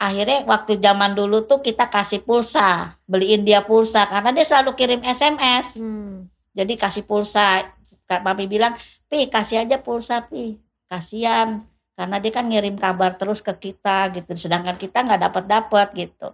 [0.02, 5.02] Akhirnya waktu zaman dulu tuh kita kasih pulsa, beliin dia pulsa karena dia selalu kirim
[5.06, 5.78] SMS.
[5.78, 6.26] Hmm.
[6.58, 7.70] Jadi kasih pulsa.
[8.10, 8.74] Kak Papi bilang,
[9.06, 10.58] "Pi, kasih aja pulsa, Pi."
[10.90, 11.62] Kasihan
[11.94, 14.34] karena dia kan ngirim kabar terus ke kita gitu.
[14.34, 16.34] Sedangkan kita nggak dapat dapat gitu.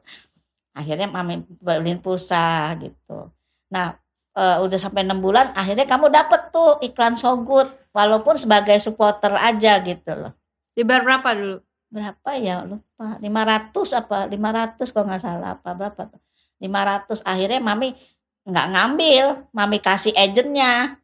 [0.71, 3.35] Akhirnya mami beliin pulsa gitu.
[3.67, 3.99] Nah,
[4.31, 9.35] eh, udah sampai enam bulan, akhirnya kamu dapet tuh iklan so good, walaupun sebagai supporter
[9.35, 10.31] aja gitu loh.
[10.71, 11.66] Dibayar berapa dulu?
[11.87, 16.21] Berapa ya lupa, 500 apa 500 kalau nggak salah apa berapa tuh.
[16.59, 17.95] 500 akhirnya mami
[18.47, 20.99] nggak ngambil, mami kasih agentnya.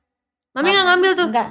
[0.52, 1.28] Mami nggak ngambil tuh.
[1.32, 1.50] Enggak.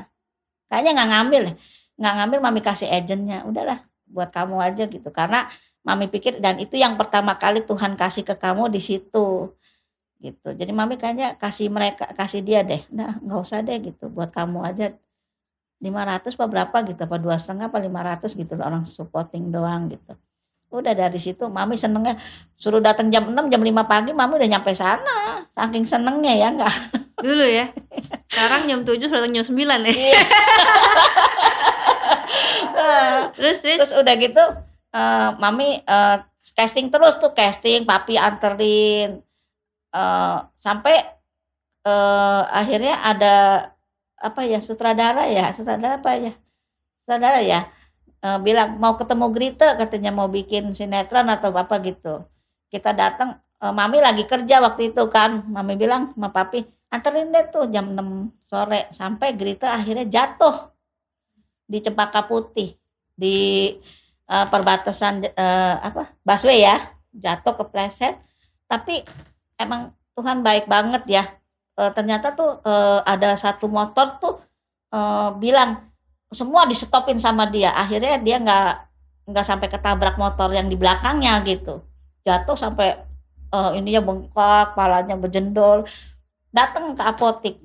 [0.69, 1.43] Kayaknya nggak ngambil.
[1.49, 1.55] ya.
[2.01, 3.39] Nggak ngambil mami kasih agentnya.
[3.49, 5.09] Udahlah buat kamu aja gitu.
[5.09, 5.49] Karena
[5.83, 9.51] mami pikir dan itu yang pertama kali Tuhan kasih ke kamu di situ.
[10.23, 14.31] gitu jadi mami kayaknya kasih mereka kasih dia deh nah nggak usah deh gitu buat
[14.31, 14.95] kamu aja
[15.83, 20.15] 500 apa berapa gitu apa dua setengah apa 500 gitu loh, orang supporting doang gitu
[20.73, 22.17] udah dari situ mami senengnya
[22.57, 26.77] suruh datang jam 6 jam 5 pagi mami udah nyampe sana saking senengnya ya enggak
[27.23, 27.71] Dulu ya.
[28.27, 29.95] Sekarang jam 7 sudah jam 9 ya.
[29.95, 30.23] Iya.
[33.39, 34.43] Terus terus terus udah gitu
[34.91, 36.17] eh, mami eh,
[36.59, 39.23] casting terus tuh casting papi anterin
[39.93, 41.05] Eh, sampai
[41.85, 43.35] eh, akhirnya ada
[44.23, 46.33] apa ya sutradara ya sutradara apa ya
[47.03, 47.61] sutradara ya
[48.23, 52.23] eh, bilang mau ketemu Grita katanya mau bikin sinetron atau apa gitu.
[52.71, 55.43] Kita datang eh, mami lagi kerja waktu itu kan.
[55.51, 60.71] Mami bilang sama papi anterin deh tuh jam 6 sore sampai Grita akhirnya jatuh
[61.65, 62.77] di Cempaka Putih
[63.17, 63.37] di
[64.29, 68.21] eh, perbatasan eh, apa busway ya jatuh kepleset
[68.69, 69.01] tapi
[69.57, 71.25] emang Tuhan baik banget ya
[71.73, 74.35] Eh, ternyata tuh eh, ada satu motor tuh
[74.93, 75.89] eh, bilang
[76.33, 77.73] semua disetopin sama dia.
[77.73, 78.69] Akhirnya dia nggak
[79.33, 81.81] nggak sampai ketabrak motor yang di belakangnya gitu.
[82.29, 83.01] Jatuh sampai
[83.53, 85.89] eh, ininya bengkak palanya berjendol.
[86.53, 87.57] Datang ke apotik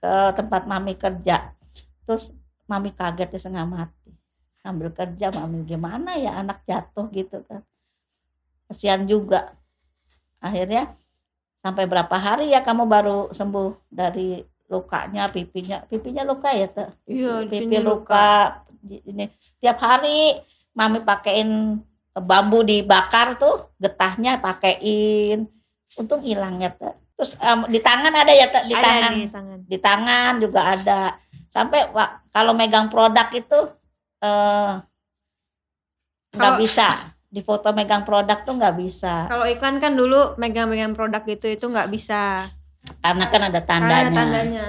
[0.00, 1.56] ke tempat mami kerja.
[2.04, 2.36] Terus
[2.68, 4.12] mami kaget ya setengah mati.
[4.60, 7.08] Sambil kerja mami gimana ya anak jatuh?
[7.12, 7.64] gitu kan.
[8.68, 9.56] Kesian juga.
[10.44, 10.92] Akhirnya
[11.64, 13.88] sampai berapa hari ya kamu baru sembuh?
[13.88, 15.80] Dari lukanya pipinya.
[15.88, 16.88] Pipinya luka ya teh?
[17.08, 18.28] Iya, pipi pipinya luka.
[18.84, 19.32] ini.
[19.64, 20.36] Tiap hari
[20.76, 21.80] mami pakein
[22.12, 25.48] bambu dibakar tuh getahnya pakein.
[25.96, 26.92] Untung hilang ya teh.
[27.16, 28.62] Terus em, di tangan ada ya teh?
[28.68, 29.12] Di Ada tangan.
[29.16, 29.58] di tangan.
[29.64, 31.02] di tangan juga ada.
[31.48, 31.88] Sampai
[32.28, 33.58] kalau megang produk itu
[34.20, 34.72] eh
[36.34, 41.26] nggak bisa di foto megang produk tuh nggak bisa Kalau iklan kan dulu megang-megang produk
[41.26, 42.38] gitu itu nggak bisa.
[43.02, 44.66] karena kan ada Karena tandanya ada tandanya.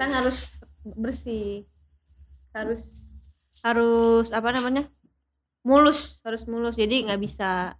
[0.00, 0.38] Kan harus
[0.82, 1.68] bersih.
[2.50, 2.80] Harus
[3.62, 4.90] harus apa namanya?
[5.62, 6.74] Mulus, harus mulus.
[6.74, 7.76] Jadi nggak bisa.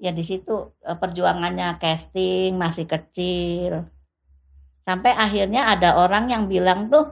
[0.00, 3.92] Ya di situ eh, perjuangannya casting masih kecil
[4.82, 7.06] sampai akhirnya ada orang yang bilang tuh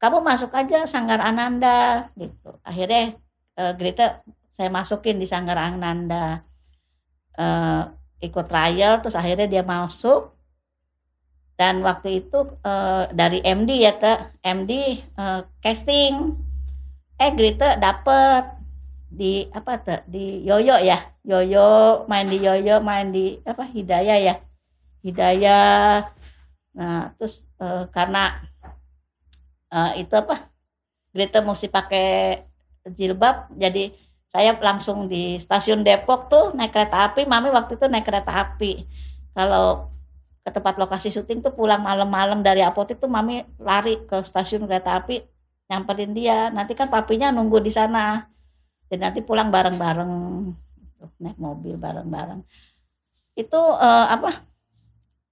[0.00, 3.20] kamu masuk aja Sanggar Ananda gitu akhirnya
[3.60, 6.46] eh, Greta saya masukin di Sanggar Ananda
[7.34, 7.82] Eh,
[8.22, 10.30] ikut trial terus akhirnya dia masuk.
[11.54, 16.14] Dan waktu itu eh, dari MD ya teh MD eh, casting.
[17.18, 18.44] Eh Greta dapet.
[19.14, 20.98] Di apa tuh di Yoyo ya?
[21.22, 24.34] Yoyo main di Yoyo main di apa Hidayah ya?
[25.06, 26.10] Hidayah.
[26.78, 28.42] Nah terus eh, karena
[29.74, 30.50] eh, itu apa?
[31.14, 32.42] Greta mesti pakai
[32.98, 33.94] jilbab jadi
[34.34, 38.82] saya langsung di stasiun Depok tuh naik kereta api mami waktu itu naik kereta api.
[39.30, 39.94] Kalau
[40.42, 44.98] ke tempat lokasi syuting tuh pulang malam-malam dari apotek tuh mami lari ke stasiun kereta
[44.98, 45.22] api
[45.70, 46.50] nyamperin dia.
[46.50, 48.26] Nanti kan papinya nunggu di sana.
[48.90, 50.12] Dan nanti pulang bareng-bareng
[50.98, 52.42] Tuh, naik mobil bareng-bareng.
[53.38, 54.42] Itu eh, apa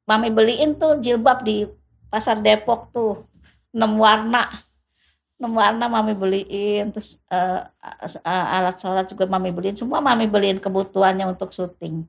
[0.07, 1.67] mami beliin tuh jilbab di
[2.07, 3.27] pasar Depok tuh.
[3.75, 4.47] Enam warna
[5.51, 6.95] warna mami beliin.
[6.95, 7.67] Terus a-
[8.63, 9.75] alat sholat juga mami beliin.
[9.75, 12.07] Semua mami beliin kebutuhannya untuk syuting.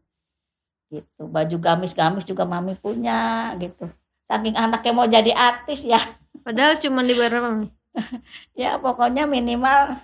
[0.94, 1.22] Gitu.
[1.26, 3.90] Baju gamis-gamis juga mami punya gitu.
[4.30, 5.98] Saking anaknya mau jadi artis ya.
[6.46, 7.72] Padahal cuma dibayar berapa nih?
[8.62, 9.98] ya pokoknya minimal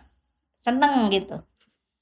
[0.62, 1.42] seneng gitu.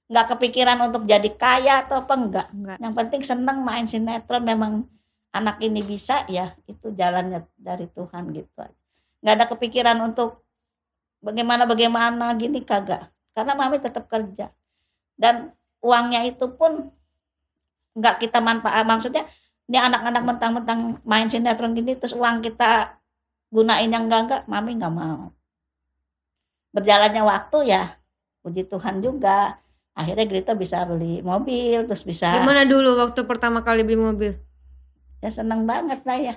[0.08, 2.78] Nggak kepikiran untuk jadi kaya atau apa enggak Enggak.
[2.80, 4.88] yang penting seneng main sinetron memang
[5.36, 6.56] anak ini bisa ya.
[6.64, 8.72] Itu jalannya dari Tuhan gitu aja.
[9.18, 10.47] nggak ada kepikiran untuk
[11.28, 13.12] bagaimana bagaimana gini kagak.
[13.36, 14.48] Karena mami tetap kerja.
[15.20, 15.52] Dan
[15.84, 16.88] uangnya itu pun
[18.00, 18.88] nggak kita manfaat.
[18.88, 19.28] Maksudnya
[19.68, 22.96] ini anak-anak mentang-mentang main sinetron gini terus uang kita
[23.52, 25.36] gunain yang enggak enggak mami nggak mau.
[26.72, 27.84] Berjalannya waktu ya
[28.42, 29.60] puji Tuhan juga.
[29.98, 34.32] Akhirnya Grita bisa beli mobil terus bisa Gimana dulu waktu pertama kali beli mobil?
[35.18, 36.36] ya seneng banget lah ya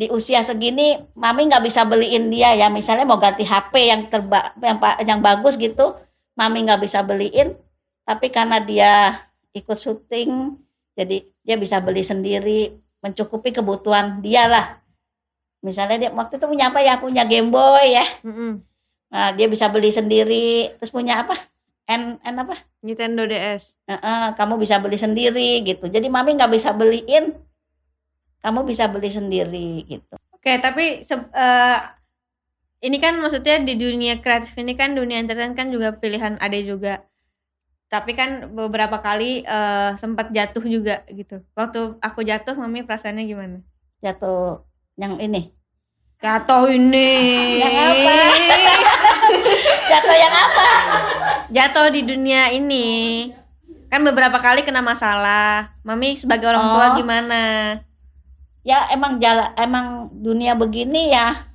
[0.00, 2.72] di usia segini mami nggak bisa beliin dia ya.
[2.72, 5.92] Misalnya mau ganti HP yang terba yang yang bagus gitu
[6.32, 7.52] mami nggak bisa beliin.
[8.08, 9.20] Tapi karena dia
[9.52, 10.56] ikut syuting
[10.96, 14.80] jadi dia bisa beli sendiri mencukupi kebutuhan dia lah.
[15.60, 16.96] Misalnya dia waktu itu punya apa ya?
[16.96, 18.06] Punya Game Boy ya.
[19.10, 20.72] Nah, dia bisa beli sendiri.
[20.80, 21.36] Terus punya apa?
[21.84, 22.56] N N apa?
[22.80, 23.76] Nintendo DS.
[23.84, 25.90] Heeh, kamu bisa beli sendiri gitu.
[25.92, 27.36] Jadi mami nggak bisa beliin,
[28.40, 30.14] kamu bisa beli sendiri gitu.
[30.32, 31.78] Oke, tapi se- eh,
[32.80, 37.04] ini kan maksudnya di dunia kreatif ini kan dunia entertain kan juga pilihan ade juga.
[37.90, 41.42] tapi kan beberapa kali uh, sempat jatuh juga gitu.
[41.58, 43.58] Waktu aku jatuh mami perasaannya gimana?
[43.98, 44.62] Jatuh
[44.94, 45.50] yang ini.
[46.22, 47.10] Jatuh ini.
[47.58, 48.14] Yang apa?
[49.90, 50.68] Jatuh yang apa?
[51.50, 52.86] Jatuh di dunia ini.
[53.90, 55.74] Kan beberapa kali kena masalah.
[55.82, 56.96] Mami sebagai orang tua Oh.
[56.96, 57.40] gimana
[58.60, 61.48] ya emang jalan emang dunia begini ya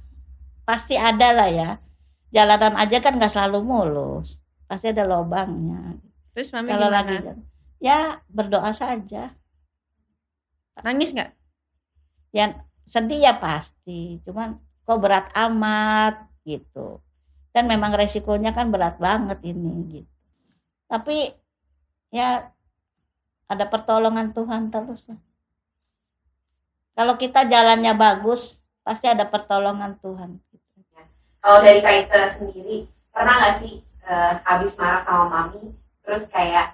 [0.65, 1.69] pasti ada lah ya.
[2.33, 5.95] Jalanan aja kan nggak selalu mulus pasti ada lobangnya.
[6.33, 6.97] Terus mami kalau gimana?
[6.99, 7.15] lagi
[7.79, 9.31] ya berdoa saja.
[10.81, 11.31] Nangis nggak?
[12.35, 16.99] Ya sedih ya pasti cuman kok berat amat gitu.
[17.55, 20.11] Dan memang resikonya kan berat banget ini gitu.
[20.91, 21.31] Tapi
[22.11, 22.51] ya
[23.45, 25.21] ada pertolongan Tuhan terus lah.
[26.95, 30.39] Kalau kita jalannya bagus pasti ada pertolongan Tuhan
[31.45, 36.73] Kalau dari Kaita sendiri, pernah nggak sih eh, habis marah sama mami, terus kayak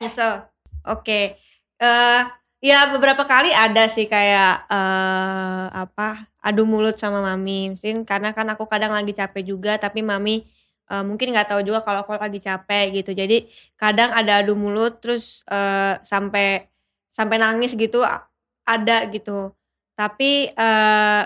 [0.00, 0.44] Nyesel.
[0.84, 1.40] Oke.
[1.80, 2.22] Eh
[2.64, 6.28] ya beberapa kali ada sih kayak eh apa?
[6.46, 7.74] adu mulut sama mami.
[7.74, 10.46] Mungkin karena kan aku kadang lagi capek juga tapi mami
[10.92, 13.10] eh, mungkin nggak tahu juga kalau aku lagi capek gitu.
[13.16, 13.48] Jadi
[13.80, 16.68] kadang ada adu mulut terus eh, sampai
[17.10, 18.04] sampai nangis gitu
[18.66, 19.55] ada gitu.
[19.96, 21.22] Tapi eh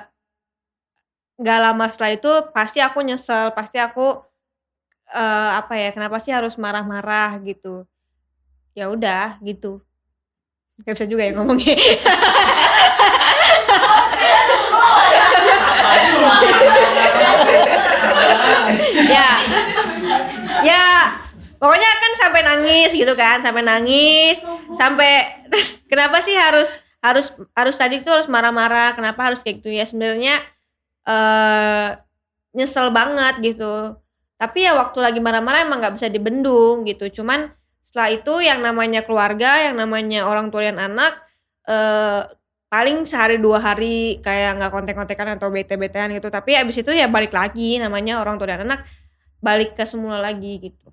[1.40, 4.06] nggak lama setelah itu pasti aku nyesel, pasti aku
[5.10, 5.90] eh apa ya?
[5.94, 7.84] Kenapa sih harus marah-marah gitu?
[8.74, 9.82] ya udah gitu
[10.80, 11.76] Gak bisa juga ya ngomongnya
[19.12, 19.28] ya
[20.64, 20.84] ya
[21.60, 24.40] pokoknya kan sampai nangis gitu kan sampai nangis
[24.80, 29.72] sampai terus kenapa sih harus harus harus tadi tuh harus marah-marah kenapa harus kayak gitu
[29.72, 29.84] ya?
[29.88, 30.44] Sebenarnya
[31.08, 31.88] eh
[32.56, 33.96] nyesel banget gitu.
[34.40, 37.08] Tapi ya waktu lagi marah-marah emang nggak bisa dibendung gitu.
[37.20, 37.52] Cuman
[37.84, 41.18] setelah itu yang namanya keluarga yang namanya orang tua dan anak
[41.68, 42.22] eh
[42.70, 46.28] paling sehari dua hari kayak nggak kontek-kontekan atau bete-betean gitu.
[46.30, 48.86] Tapi abis itu ya balik lagi namanya orang tua dan anak
[49.40, 50.86] balik ke semula lagi gitu.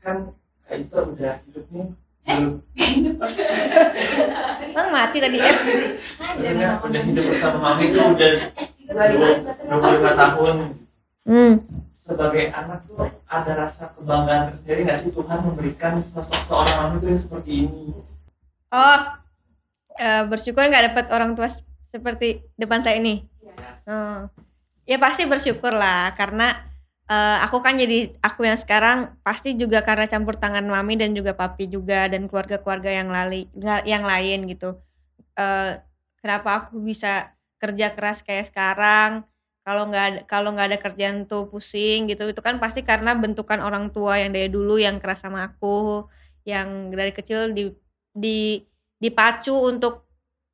[0.00, 0.32] Kan
[0.72, 1.94] itu udah hidupnya
[2.26, 2.60] belum
[4.76, 5.52] Emang mati tadi ya
[6.20, 8.30] maksudnya udah hidup bersama mami itu udah
[8.86, 9.28] dua
[9.66, 10.56] puluh lima tahun.
[11.26, 11.54] Hmm.
[12.06, 17.10] sebagai anak tuh ada rasa kebanggaan tersendiri nggak sih Tuhan memberikan sosok seorang mami tuh
[17.10, 17.82] yang seperti ini?
[18.70, 19.00] Oh
[19.98, 21.50] eh, bersyukur nggak dapat orang tua
[21.90, 23.26] seperti depan saya ini?
[23.90, 24.30] Oh.
[24.86, 26.65] Ya pasti bersyukur lah karena
[27.10, 31.32] eh, aku kan jadi aku yang sekarang pasti juga karena campur tangan mami dan juga
[31.36, 33.46] papi juga dan keluarga-keluarga yang lali
[33.86, 34.76] yang lain gitu.
[35.38, 35.70] Eh,
[36.22, 39.24] kenapa aku bisa kerja keras kayak sekarang?
[39.66, 43.90] Kalau nggak kalau nggak ada kerjaan tuh pusing gitu itu kan pasti karena bentukan orang
[43.94, 46.06] tua yang dari dulu yang keras sama aku,
[46.48, 47.70] yang dari kecil di
[48.14, 48.62] di
[49.02, 50.06] dipacu untuk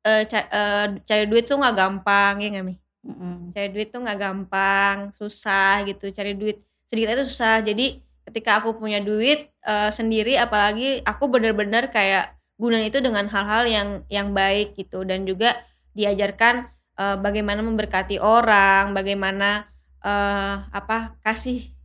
[0.07, 2.75] eh, ca- eh, cari duit tuh nggak gampang ya nggak mi?
[3.03, 3.51] Mm-mm.
[3.51, 6.07] cari duit tuh nggak gampang susah gitu.
[6.15, 7.59] Cari duit sedikit itu susah.
[7.59, 13.63] Jadi ketika aku punya duit eh, sendiri apalagi aku benar-benar kayak gunain itu dengan hal-hal
[13.67, 15.03] yang yang baik gitu.
[15.03, 15.59] Dan juga
[15.91, 19.67] diajarkan eh, bagaimana memberkati orang bagaimana
[19.99, 21.75] eh, apa kasih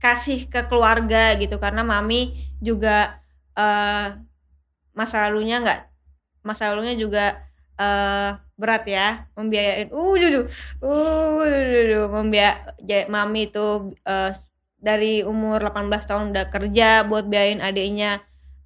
[0.00, 1.60] kasih ke keluarga gitu.
[1.60, 2.32] Karena mami
[2.64, 3.20] juga
[3.60, 4.16] eh,
[4.96, 5.80] masa lalunya nggak
[6.44, 7.44] masa lalunya juga
[7.78, 8.30] eh,
[8.60, 9.88] berat ya membiayain.
[9.90, 10.40] Uh dudu
[10.84, 14.30] uh dudu membia ja- mami itu eh,
[14.82, 18.20] dari umur 18 tahun udah kerja buat biayain adiknya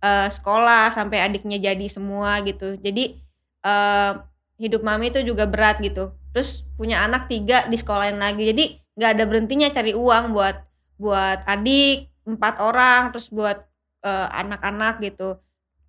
[0.05, 2.77] eh, sekolah sampai adiknya jadi semua gitu.
[2.81, 3.17] Jadi
[3.65, 4.13] eh,
[4.61, 6.13] hidup mami itu juga berat gitu.
[6.33, 8.45] Terus punya anak tiga di sekolahin lagi.
[8.53, 8.65] Jadi
[8.97, 10.57] nggak ada berhentinya cari uang buat
[10.97, 13.61] buat adik empat orang terus buat
[14.07, 15.35] anak-anak gitu.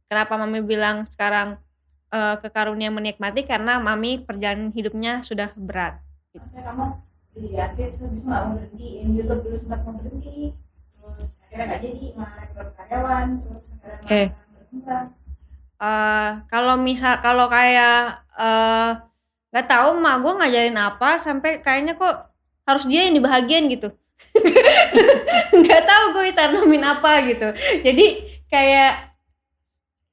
[0.10, 1.62] Kenapa mami bilang sekarang
[2.12, 6.00] eh, ke karunia menikmati karena mami perjalanan hidupnya sudah berat.
[6.34, 6.86] Maksudnya kamu
[7.58, 10.58] artis terus nggak mau berhenti YouTube dulu sempat mau berhenti
[10.98, 14.28] terus akhirnya nggak jadi malah karyawan terus akhirnya malah Eh.
[14.58, 15.06] berkembang
[15.78, 18.92] eh kalau misal kalau kayak eh
[19.54, 22.34] nggak tahu mah gue ngajarin apa sampai kayaknya kok
[22.68, 23.90] harus dia yang dibahagiain gitu.
[25.62, 27.48] Nggak tahu gue ditanamin apa gitu.
[27.80, 28.06] Jadi
[28.52, 29.07] kayak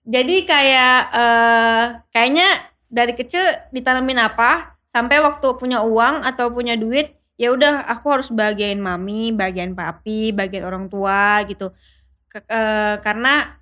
[0.04, 2.48] jadi kayak eh kayaknya
[2.92, 3.42] dari kecil
[3.72, 9.34] ditanamin apa sampai waktu punya uang atau punya duit ya udah aku harus bagian mami
[9.34, 11.72] bagian papi bagian orang tua gitu.
[12.32, 13.58] Ke- eh, karena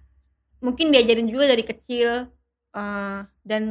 [0.62, 2.28] mungkin diajarin juga dari kecil
[2.76, 3.62] eh, dan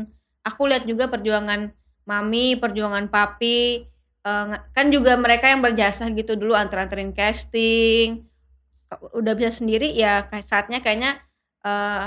[0.47, 1.71] aku lihat juga perjuangan
[2.07, 3.85] mami perjuangan papi
[4.25, 8.25] nga- kan juga mereka yang berjasa gitu dulu antar-anterin casting.
[9.15, 11.19] Udah bisa sendiri ya saatnya kayaknya
[11.65, 12.05] eh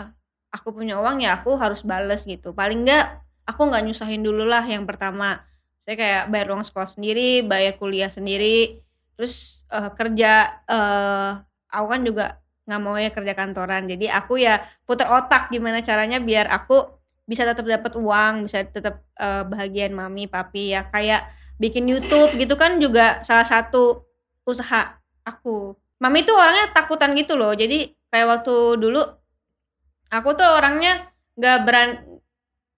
[0.54, 2.54] aku punya uang ya aku harus bales gitu.
[2.54, 5.42] Paling enggak aku nggak nyusahin dulu lah yang pertama.
[5.82, 8.78] Saya kayak bayar uang sekolah sendiri bayar kuliah sendiri
[9.18, 11.30] terus eh, kerja eh
[11.74, 12.24] aku kan juga
[12.64, 13.90] nggak mau ya kerja kantoran.
[13.90, 16.86] Jadi aku ya putar otak gimana caranya biar aku
[17.26, 20.86] bisa tetap dapat uang bisa tetap eh, bahagian mami papi ya.
[20.88, 21.26] Kayak
[21.58, 24.06] bikin YouTube gitu kan juga salah satu
[24.46, 25.74] usaha aku.
[25.98, 27.52] Mami tuh orangnya takutan gitu loh.
[27.52, 29.02] Jadi kayak waktu dulu
[30.20, 31.90] aku tuh orangnya nggak beran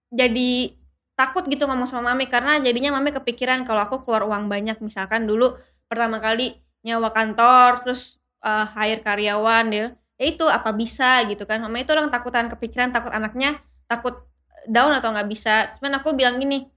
[0.09, 0.73] jadi
[1.17, 4.77] takut gitu ngomong sama mami karena jadinya mami kepikiran kalau aku keluar uang banyak.
[4.85, 5.57] Misalkan dulu
[5.89, 11.61] pertama kali nyewa kantor terus eh, hire karyawan dia ya itu apa bisa gitu kan.
[11.61, 14.25] Mama itu orang takutan kepikiran takut anaknya takut
[14.69, 15.73] down atau nggak bisa.
[15.81, 16.69] Cuman aku bilang gini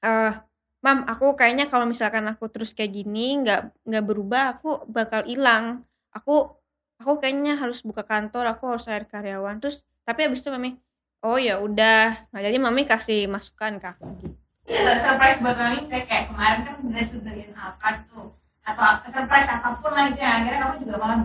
[0.00, 0.32] eh
[0.80, 5.84] mam aku kayaknya kalau misalkan aku terus kayak gini nggak nggak berubah aku bakal hilang.
[6.14, 6.59] Aku
[7.00, 9.56] aku kayaknya harus buka kantor aku harus hire karyawan.
[9.58, 10.76] Terus tapi abis itu mami
[11.24, 12.28] oh ya udah.
[12.30, 14.36] Nah jadi mami kasih masukan ke aku gitu.
[14.70, 19.80] Ada surprise buat mami saya kayak kemarin kan dress beliin apa tuh atau surprise apa
[19.80, 21.20] pun yang akhirnya kamu juga malah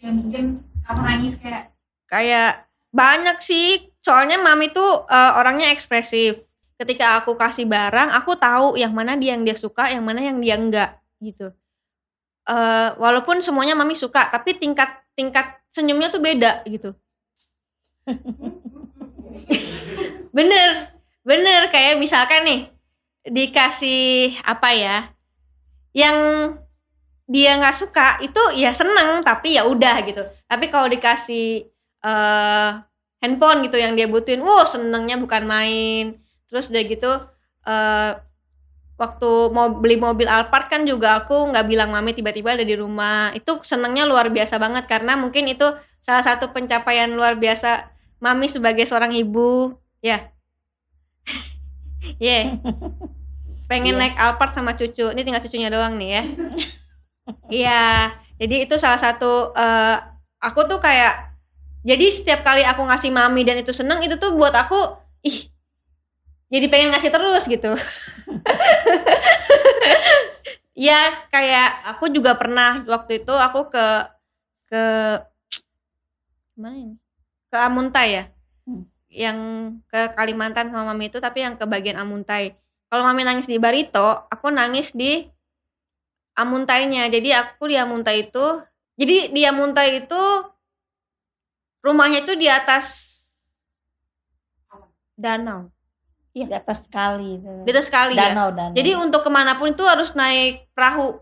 [0.00, 0.44] yang bikin
[0.82, 1.64] kamu nangis kayak
[2.08, 3.92] kayak banyak sih.
[4.00, 6.40] Soalnya mami tuh eh, orangnya ekspresif.
[6.78, 10.38] Ketika aku kasih barang aku tahu yang mana dia yang dia suka yang mana yang
[10.40, 11.52] dia enggak gitu.
[12.48, 16.94] Eh walaupun semuanya mami suka tapi tingkat tingkat senyumnya tuh beda gitu.
[20.36, 20.94] Bener
[21.26, 21.68] bener.
[21.74, 22.60] Kayak misalkan nih
[23.26, 24.96] dikasih apa ya
[25.92, 26.16] yang
[27.28, 30.22] dia nggak suka itu ya seneng tapi ya udah gitu.
[30.46, 31.66] Tapi kalau dikasih
[32.06, 32.70] eh
[33.18, 36.22] handphone gitu yang dia butuhin wow senengnya bukan main.
[36.46, 37.12] Terus udah gitu
[37.66, 38.12] eh
[38.98, 43.30] waktu mau beli mobil Alphard kan juga aku nggak bilang mami tiba-tiba ada di rumah.
[43.32, 45.64] Itu senengnya luar biasa banget karena mungkin itu
[46.02, 47.88] salah satu pencapaian luar biasa
[48.18, 49.78] mami sebagai seorang ibu.
[50.02, 50.28] Ya.
[52.22, 52.62] Yeah.
[53.68, 54.00] pengen Iya.
[54.00, 55.12] naik Alphard sama cucu.
[55.12, 56.22] Ini tinggal cucunya doang nih ya.
[57.52, 57.84] Iya.
[58.40, 59.96] Jadi itu salah satu eh,
[60.40, 61.28] aku tuh kayak
[61.86, 65.50] jadi setiap kali aku ngasih mami dan itu seneng itu tuh buat aku ih
[66.48, 67.74] jadi pengen ngasih terus gitu
[70.88, 73.86] ya kayak aku juga pernah waktu itu aku ke
[74.68, 74.84] ke
[76.58, 76.94] mana ini?
[77.48, 78.24] Ke Amuntai ya.
[78.68, 78.84] Hmm.
[79.08, 79.38] yang
[79.88, 82.52] ke Kalimantan sama mami itu tapi yang ke bagian Amuntai.
[82.92, 85.24] Kalau mami nangis di Barito aku nangis di
[86.36, 87.08] Amuntainya.
[87.08, 88.60] Jadi aku di Amuntai itu
[89.00, 90.22] jadi di Amuntai itu
[91.80, 93.08] rumahnya itu di atas
[95.18, 95.72] danau
[96.46, 97.50] di atas kali itu.
[97.66, 98.30] di atas kali ya.
[98.30, 98.74] Danau danau.
[98.76, 101.18] Jadi untuk ke mana pun itu harus naik perahu.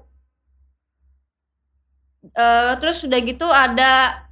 [2.34, 4.24] Eh terus udah gitu ada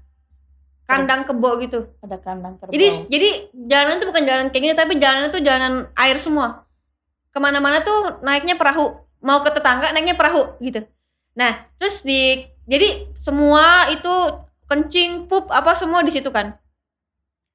[0.85, 1.89] kandang kebo gitu.
[2.05, 5.75] Ada kandang kerbau jadi jadi jalanan itu bukan jalan kayak gini tapi jalanan itu jalanan
[5.97, 6.69] air semua.
[7.33, 9.01] Ke mana-mana tuh naiknya perahu.
[9.25, 10.85] Mau ke tetangga naiknya perahu gitu.
[11.39, 14.13] Nah terus di jadi semua itu
[14.69, 16.57] kencing pup apa semua di situ kan.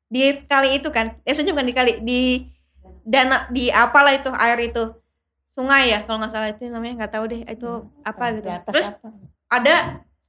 [0.09, 1.19] Di kali itu kan.
[1.21, 2.21] Eh maksudnya bukan di kali di
[3.05, 4.93] dana di apalah itu air itu.
[5.55, 6.49] Sungai ya kalau nggak salah.
[6.53, 7.71] Itu namanya nggak tahu deh itu
[8.05, 8.47] apa Di gitu.
[8.47, 9.07] atas terus apa?
[9.49, 9.75] ada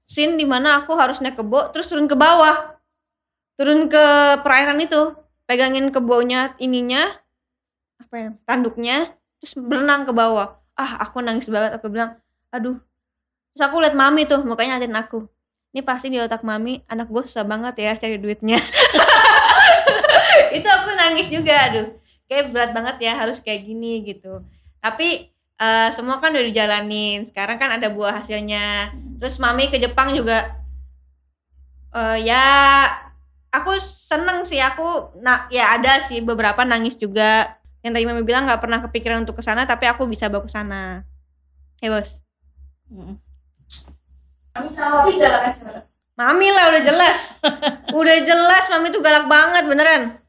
[0.09, 2.75] scene di mana aku harus naik kebo terus turun ke bawah.
[3.55, 4.05] Turun ke
[4.43, 5.15] perairan itu
[5.45, 7.15] pegangin kebonya ininya
[8.01, 10.59] apa ya tanduknya terus berenang ke bawah.
[10.75, 12.19] Ah aku nangis banget aku bilang
[12.51, 12.81] aduh.
[13.55, 15.29] Terus aku liat mami tuh mukanya ngatain aku.
[15.71, 18.59] Ini pasti di otak mami anak gue susah banget ya cari duitnya.
[20.57, 22.00] Itu aku nangis juga aduh
[22.31, 24.47] kayak berat banget ya harus kayak gini gitu.
[24.79, 25.27] Tapi
[25.59, 27.27] eh, semua kan udah dijalanin.
[27.27, 28.95] Sekarang kan ada buah hasilnya.
[29.19, 30.55] Terus mami ke Jepang juga
[31.91, 32.47] eh ya
[33.51, 34.63] aku seneng sih.
[34.63, 37.59] Aku nah ya ada sih beberapa nangis juga.
[37.83, 40.53] Yang tadi mami bilang nggak pernah kepikiran untuk ke sana tapi aku bisa bawa ke
[40.55, 41.03] sana.
[41.83, 42.23] Ya bos.
[42.91, 43.19] Mm.
[44.51, 45.87] kami sama galak aja
[46.19, 47.39] mami lah udah jelas.
[47.99, 50.20] Udah jelas mami tuh galak banget beneran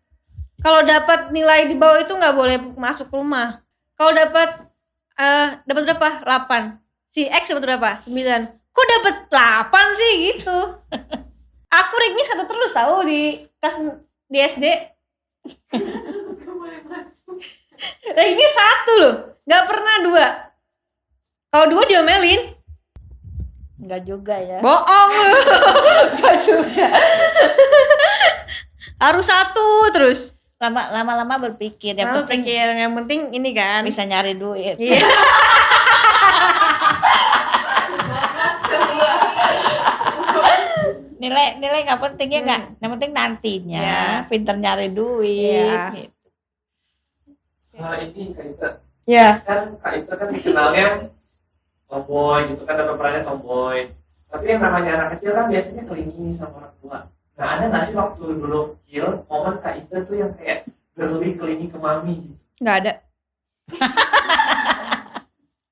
[0.61, 3.65] kalau dapat nilai di bawah itu nggak boleh masuk rumah.
[3.97, 4.69] Kalau dapat
[5.17, 6.07] eh dapat berapa?
[6.21, 6.77] 8
[7.09, 7.89] si X dapat berapa?
[8.05, 10.13] 9 kok dapat 8 sih?
[10.31, 10.57] Gitu.
[11.81, 13.75] Aku ranknya satu terus tahu di kelas
[14.31, 14.65] di SD
[18.17, 19.15] ranknya satu loh.
[19.49, 20.27] Nggak pernah dua.
[21.49, 22.53] Kalau dua diomelin.
[23.81, 24.61] Enggak juga ya.
[24.61, 25.09] Bohong.
[25.25, 25.41] Lu
[26.21, 26.87] nggak juga.
[29.01, 33.81] Harus satu terus lama lama lama berpikir yang Lalu penting pikir yang penting ini kan
[33.81, 35.01] bisa nyari duit iya
[41.21, 42.47] nilai nilai nggak penting ya Hmm.
[42.47, 44.01] nggak yang penting nantinya Ya.
[44.25, 45.93] pinter nyari duit Iya.
[45.93, 46.17] gitu.
[47.71, 48.69] Nah, ini Kak Ita.
[49.05, 49.27] Ya.
[49.41, 50.85] Kan Kak Ita kan dikenalnya
[51.85, 53.77] tomboy gitu kan ada perannya tomboy.
[54.31, 56.99] Tapi yang namanya anak kecil kan biasanya kelingi sama orang tua.
[57.41, 61.73] Nah, ada nggak sih waktu dulu kecil momen Kak Ita tuh yang kayak girly kelingi
[61.73, 62.37] ke mami gitu?
[62.61, 62.93] Nggak ada.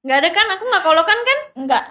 [0.02, 0.48] Nggak ada kan?
[0.58, 1.40] Aku nggak kolokan kan?
[1.60, 1.86] enggak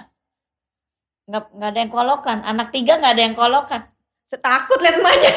[1.28, 3.84] nggak nggak ada yang kolokan anak tiga nggak ada yang kolokan
[4.28, 5.32] Setakut lihat emaknya.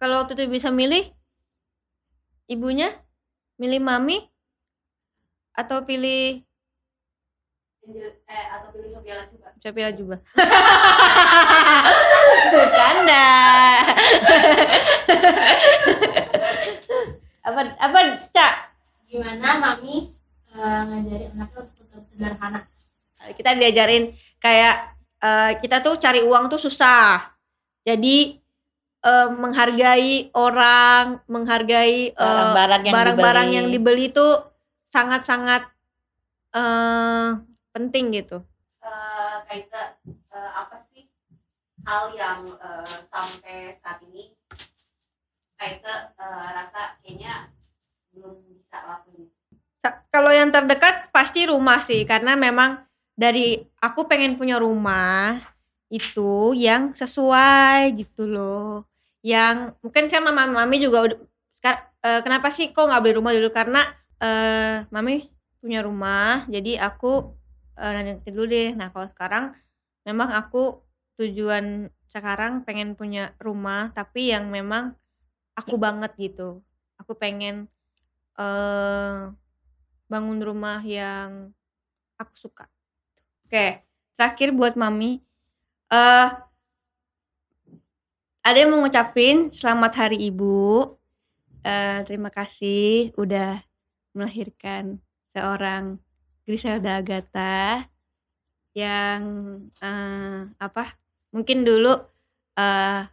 [0.00, 1.08] Kalau waktu itu bisa milih
[2.52, 2.92] ibunya,
[3.56, 4.28] milih mami,
[5.56, 6.44] atau pilih
[7.98, 10.16] eh atau pilih Sofia juga Sofia juga.
[12.52, 13.28] Bercanda.
[17.50, 17.98] apa apa
[18.32, 18.54] cak?
[19.10, 20.14] gimana mami
[20.54, 22.60] eh, ngajarin anaknya untuk tetap sederhana
[23.34, 24.76] Kita diajarin kayak
[25.20, 27.34] eh, kita tuh cari uang tuh susah.
[27.84, 28.38] Jadi
[29.04, 33.58] eh, menghargai orang, menghargai eh, barang-barang yang barang-barang dibeli.
[33.58, 34.26] yang dibeli itu
[34.88, 35.68] sangat-sangat
[36.50, 38.42] eh penting gitu.
[38.80, 41.04] Eh, Kaita eh, apa sih
[41.84, 44.32] hal yang eh, sampai saat ini
[45.60, 47.52] Kaita eh, rasa kayaknya
[48.16, 49.28] belum bisa lakuin
[50.12, 52.84] Kalau yang terdekat pasti rumah sih karena memang
[53.16, 55.40] dari aku pengen punya rumah
[55.92, 58.84] itu yang sesuai gitu loh.
[59.24, 61.76] Yang mungkin sama mami, mami juga udah
[62.24, 63.80] kenapa sih kok nggak beli rumah dulu karena
[64.20, 67.39] eh mami punya rumah jadi aku
[67.80, 68.76] eh, nanti dulu deh.
[68.76, 69.44] Nah kalau sekarang
[70.04, 70.84] memang aku
[71.20, 74.92] tujuan sekarang pengen punya rumah tapi yang memang
[75.56, 76.60] aku banget gitu.
[77.00, 77.66] Aku pengen
[78.38, 79.32] eh
[80.10, 81.54] bangun rumah yang
[82.18, 82.66] aku suka.
[83.46, 83.86] Oke,
[84.18, 85.22] terakhir buat mami.
[85.90, 86.28] eh
[88.40, 90.96] ada yang mau ngucapin selamat hari ibu.
[91.60, 93.60] Eh terima kasih udah
[94.16, 94.98] melahirkan
[95.36, 96.00] seorang
[96.50, 97.86] Griselda Agatha
[98.74, 99.22] yang
[99.78, 100.98] eh apa?
[101.30, 101.94] Mungkin dulu
[102.58, 103.06] eh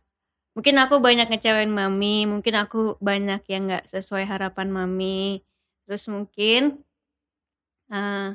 [0.58, 5.46] mungkin aku banyak ngecewain mami, mungkin aku banyak yang nggak sesuai harapan mami.
[5.86, 6.82] Terus mungkin
[7.94, 8.30] eh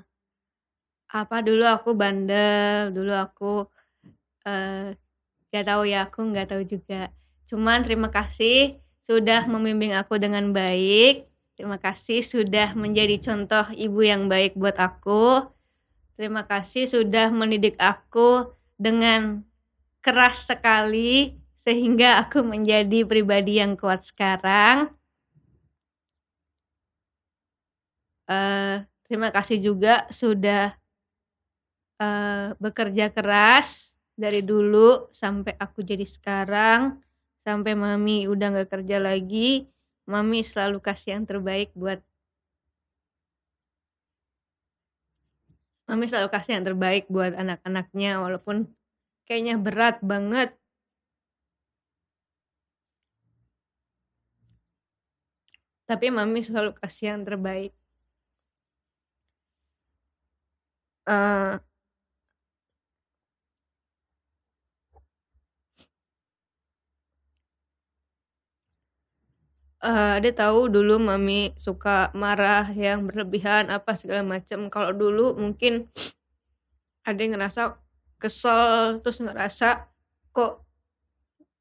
[1.11, 3.67] apa dulu aku bandel, dulu aku
[5.53, 7.13] gak tahu ya, aku nggak tahu juga.
[7.49, 11.32] Cuman terima kasih sudah membimbing aku dengan baik.
[11.63, 15.47] Terima kasih sudah menjadi contoh ibu yang baik buat aku.
[16.19, 19.47] Terima kasih sudah mendidik aku dengan
[20.03, 24.91] keras sekali sehingga aku menjadi pribadi yang kuat sekarang.
[28.27, 30.75] Eh, terima kasih juga sudah
[32.03, 36.99] eh, bekerja keras dari dulu sampai aku jadi sekarang,
[37.47, 39.71] sampai mami udah nggak kerja lagi,
[40.11, 42.01] mami selalu kasih yang terbaik buat
[45.87, 48.57] mami selalu kasih yang terbaik buat anak-anaknya walaupun
[49.29, 50.57] kayaknya berat banget.
[55.89, 57.73] Tapi mami selalu kasih yang terbaik.
[61.07, 61.59] Eh,
[69.83, 74.70] eh, dia tahu dulu mami suka marah yang berlebihan apa segala macam.
[74.70, 75.91] Kalau dulu mungkin
[77.03, 77.76] ada yang ngerasa
[78.22, 79.91] kesel terus ngerasa
[80.30, 80.62] kok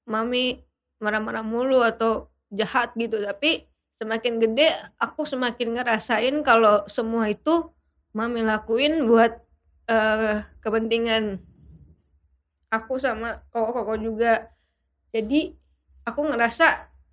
[0.05, 0.61] mami
[1.01, 3.17] marah-marah mulu atau jahat gitu.
[3.17, 3.65] Tapi
[3.97, 4.69] semakin gede
[5.01, 7.73] aku semakin ngerasain kalau semua itu
[8.13, 9.41] mami lakuin buat
[9.89, 11.41] eh, kepentingan
[12.69, 14.53] aku sama koko-koko juga.
[15.09, 15.57] Jadi
[16.05, 16.67] aku ngerasa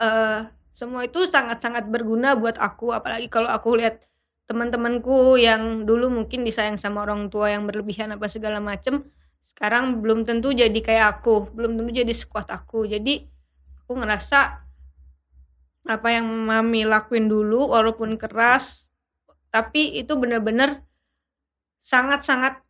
[0.05, 4.07] eh, semua itu sangat-sangat berguna buat aku apalagi kalau aku lihat
[4.47, 9.03] teman-temanku yang dulu mungkin disayang sama orang tua yang berlebihan apa segala macem
[9.43, 12.87] sekarang belum tentu jadi kayak aku belum tentu jadi sekuat aku.
[12.87, 13.27] Jadi
[13.83, 14.61] aku ngerasa
[15.89, 18.87] apa yang mami lakuin dulu walaupun keras
[19.49, 20.85] tapi itu bener-bener
[21.81, 22.61] sangat-sangat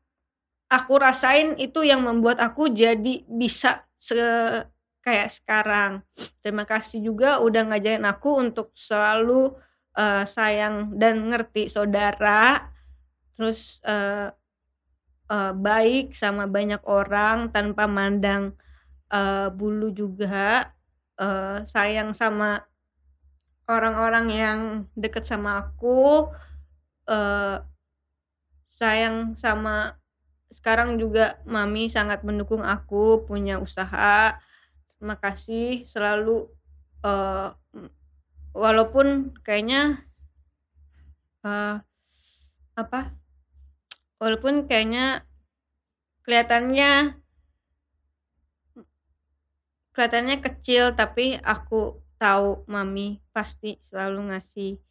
[0.71, 4.15] aku rasain itu yang membuat aku jadi bisa se
[5.09, 5.93] kayak sekarang.
[6.45, 9.57] Terima kasih juga udah ngajarin aku untuk selalu
[9.97, 12.69] eh, sayang dan ngerti saudara.
[13.33, 14.29] Terus eh,
[15.33, 18.53] eh, baik sama banyak orang tanpa mandang
[19.09, 20.69] eh, bulu juga.
[21.17, 22.61] Eh, sayang sama
[23.65, 24.61] orang-orang yang
[24.93, 26.29] deket sama aku.
[27.09, 27.57] Eh,
[28.77, 29.97] sayang sama
[30.49, 34.39] sekarang juga mami sangat mendukung aku punya usaha
[34.99, 36.51] terima kasih selalu
[37.07, 37.51] eh,
[38.53, 40.03] walaupun kayaknya
[41.47, 41.79] eh,
[42.75, 43.01] apa
[44.19, 45.23] walaupun kayaknya
[46.27, 47.17] kelihatannya
[49.95, 54.83] kelihatannya kecil tapi aku tahu mami pasti selalu ngasih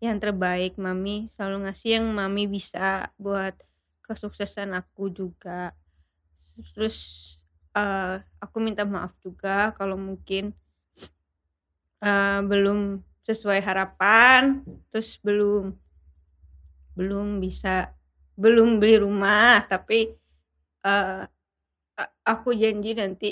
[0.00, 0.76] yang terbaik.
[0.76, 3.56] Mami selalu ngasih yang mami bisa buat
[4.04, 5.72] kesuksesan aku juga.
[6.76, 6.96] Terus
[7.76, 10.56] eh, aku minta maaf juga kalau mungkin
[12.02, 15.74] eh, belum sesuai harapan terus belum
[16.96, 17.92] belum bisa
[18.38, 20.16] belum beli rumah tapi
[21.96, 23.30] a- aku janji nanti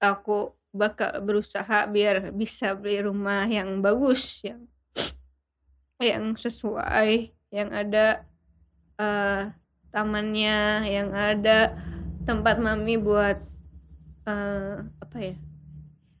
[0.00, 4.60] aku bakal berusaha biar bisa beli rumah yang bagus yang
[5.98, 8.22] yang sesuai yang ada
[9.00, 9.42] eh,
[9.90, 11.74] tamannya yang ada
[12.28, 13.40] tempat mami buat
[14.28, 15.36] eh, apa ya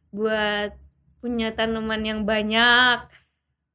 [0.08, 0.72] buat
[1.20, 3.04] punya tanaman yang banyak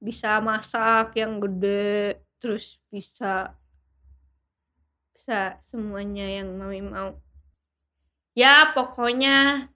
[0.02, 3.56] bisa masak yang gede terus bisa
[5.14, 7.16] bisa semuanya yang mami mau.
[8.36, 9.70] Ya pokoknya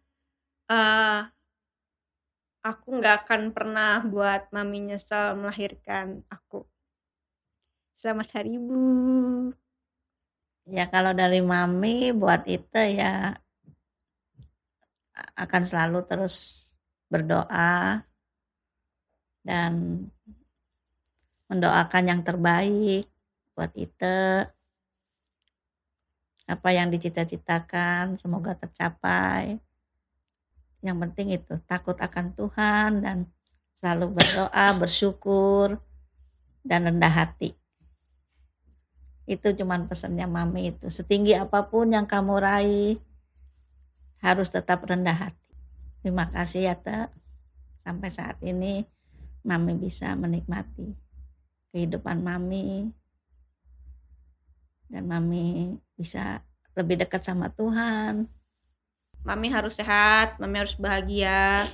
[0.67, 1.21] eh
[2.65, 6.67] aku nggak akan pernah buat mami nyesal melahirkan aku.
[7.95, 9.55] Selamat hari ibu.
[10.67, 13.39] Ya kalau dari mami buat itu ya
[15.37, 16.35] akan selalu terus
[17.07, 18.03] berdoa
[19.47, 19.71] dan
[21.47, 23.07] mendoakan yang terbaik
[23.55, 24.45] buat itu
[26.47, 29.59] apa yang dicita-citakan semoga tercapai.
[30.79, 33.17] Yang penting itu takut akan Tuhan dan
[33.75, 35.75] selalu berdoa bersyukur
[36.63, 37.51] dan rendah hati.
[39.27, 40.87] Itu cuman pesannya mami itu.
[40.87, 42.95] Setinggi apa pun yang kamu raih
[44.21, 45.47] harus tetap rendah hati.
[46.01, 47.09] Terima kasih ya Teh
[47.83, 48.83] sampai saat ini
[49.47, 50.91] mami bisa menikmati
[51.71, 52.91] kehidupan mami
[54.91, 56.43] dan mami bisa
[56.75, 58.27] lebih dekat sama Tuhan.
[59.23, 61.67] Mami harus sehat mami harus bahagia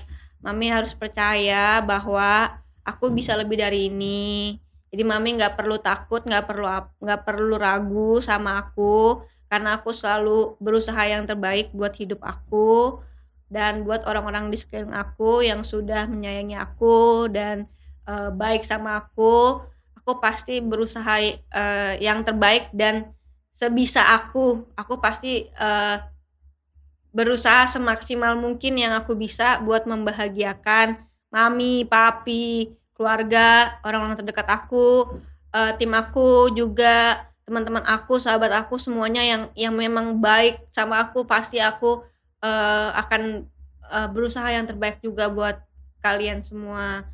[0.44, 4.60] mami harus percaya bahwa aku bisa lebih dari ini.
[4.94, 6.68] Jadi mami nggak perlu takut nggak perlu
[7.02, 9.24] nggak perlu ragu sama aku
[9.54, 12.98] karena aku selalu berusaha yang terbaik buat hidup aku
[13.54, 17.70] dan buat orang-orang di sekeliling aku yang sudah menyayangi aku dan
[18.10, 19.62] eh, baik sama aku
[20.04, 23.16] aku pasti berusaha eh, yang terbaik dan
[23.56, 24.68] sebisa aku.
[24.76, 25.98] Aku pasti eh,
[27.16, 31.00] berusaha semaksimal mungkin yang aku bisa buat membahagiakan
[31.32, 35.08] mami, papi, keluarga, orang-orang terdekat aku,
[35.56, 41.28] eh, tim aku juga, teman-teman aku, sahabat aku semuanya yang yang memang baik sama aku
[41.28, 42.04] pasti aku
[42.44, 43.48] eh, akan
[43.92, 45.60] eh, berusaha yang terbaik juga buat
[46.04, 47.08] kalian semua.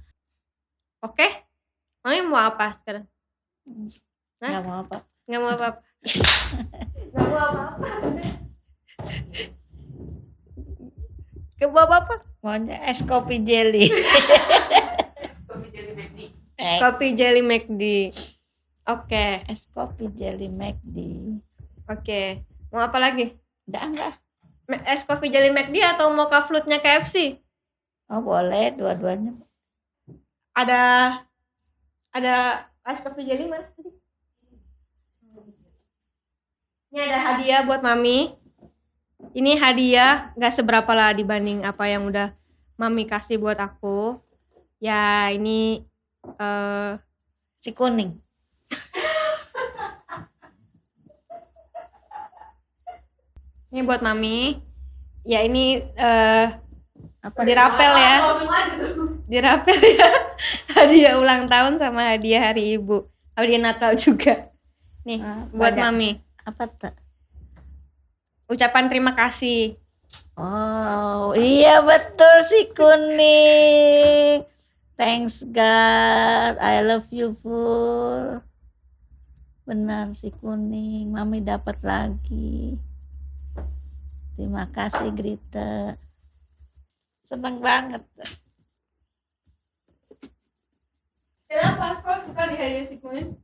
[1.01, 1.25] Oke?
[2.01, 3.05] Mami mau apa sekarang?
[4.39, 4.49] Hah?
[4.49, 4.97] nggak mau apa
[5.29, 5.81] Nggak mau apa-apa.
[7.13, 7.89] Nggak mau apa-apa.
[11.59, 12.15] Nggak mau apa-apa.
[12.39, 13.91] maunya es kopi jelly
[15.45, 16.19] Kopi jadi McD.
[16.55, 17.83] Eh, Kopi jelly McD.
[18.89, 20.97] Oke, es kopi jelly McD
[21.85, 22.21] oke.
[22.73, 23.37] Mau apa lagi?
[23.69, 24.17] enggak
[24.65, 27.37] Me- Es kopi jelly McD atau mocha floatnya KFC?
[28.09, 29.37] oh boleh dua-duanya
[30.57, 30.81] Ada
[32.09, 33.93] ada es kopi jelly mana tadi?
[36.89, 38.33] Ini ada hadiah buat Mami.
[39.37, 42.33] Ini hadiah nggak seberapa lah dibanding apa yang udah
[42.81, 44.17] Mami kasih buat aku.
[44.81, 45.85] Ya ini
[46.41, 46.91] eh
[47.61, 48.17] si kuning
[53.69, 54.57] ini buat Mami.
[55.23, 56.47] Ya ini eh
[57.19, 58.15] apa dirapel ya.
[58.17, 59.19] Tuh.
[59.29, 60.09] dirapel ya
[60.73, 63.05] hadiah ulang tahun sama hadiah hari ibu
[63.37, 64.49] hadiah Natal juga
[65.05, 65.85] nih Ah, buat banyak.
[65.85, 66.09] mami
[66.41, 66.95] apa tuh
[68.49, 69.77] ucapan terima kasih
[70.33, 74.41] Oh iya betul si kuning.
[74.97, 78.41] Thanks God, I love you full.
[79.69, 82.73] Benar si kuning, mami dapat lagi.
[84.33, 85.93] Terima kasih Grita.
[87.29, 88.01] Seneng banget.
[91.49, 93.37] kenapa kok suka di hadiah si kuning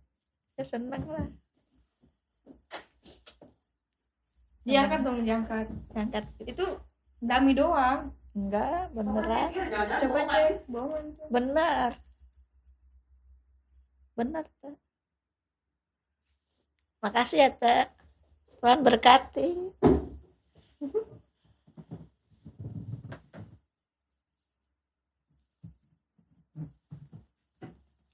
[0.58, 1.30] Ya seneng lah.
[4.66, 6.66] diangkat dong diangkat Angkat itu
[7.22, 9.54] dami doang enggak beneran.
[9.54, 11.92] Coba cek bohongan Benar.
[14.18, 14.85] Benar tuh.
[17.06, 17.86] Makasih ya Teh.
[18.58, 19.54] Tuhan berkati.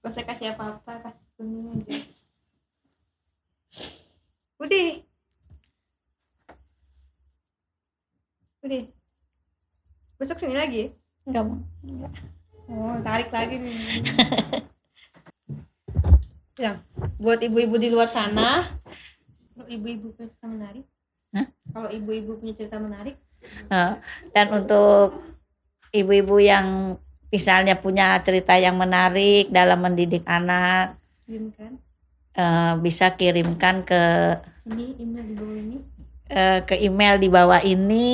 [0.04, 1.98] Gak usah kasih apa-apa, kasih kuning aja.
[4.60, 4.92] Udah.
[8.68, 8.84] Udah.
[10.20, 10.92] Besok sini lagi.
[11.24, 11.64] Enggak mau.
[12.68, 13.72] Oh, tarik lagi nih.
[16.56, 16.82] ya,
[17.18, 18.80] buat ibu-ibu di luar sana,
[19.54, 20.86] kalau ibu-ibu punya cerita menarik,
[21.32, 21.48] Hah?
[21.72, 23.94] kalau ibu-ibu punya cerita menarik, Eh,
[24.32, 25.18] Dan untuk
[25.90, 26.94] ibu-ibu yang
[27.28, 30.94] misalnya punya cerita yang menarik dalam mendidik anak,
[31.26, 31.82] kirimkan
[32.32, 34.02] eh, bisa kirimkan ke
[34.62, 35.78] sini email di bawah ini.
[36.30, 38.10] eh, ke email di bawah ini.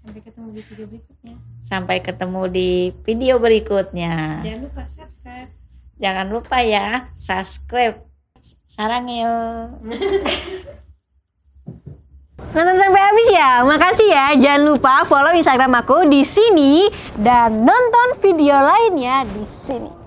[0.00, 1.34] Sampai ketemu di video berikutnya.
[1.60, 2.70] Sampai ketemu di
[3.04, 4.40] video berikutnya.
[4.40, 5.52] Jangan lupa subscribe.
[6.00, 8.00] Jangan lupa ya, subscribe.
[8.64, 9.28] Sarangil.
[12.50, 13.62] Nonton sampai habis ya.
[13.62, 14.26] Makasih ya.
[14.40, 16.88] Jangan lupa follow Instagram aku di sini
[17.20, 19.99] dan nonton video lainnya di sini.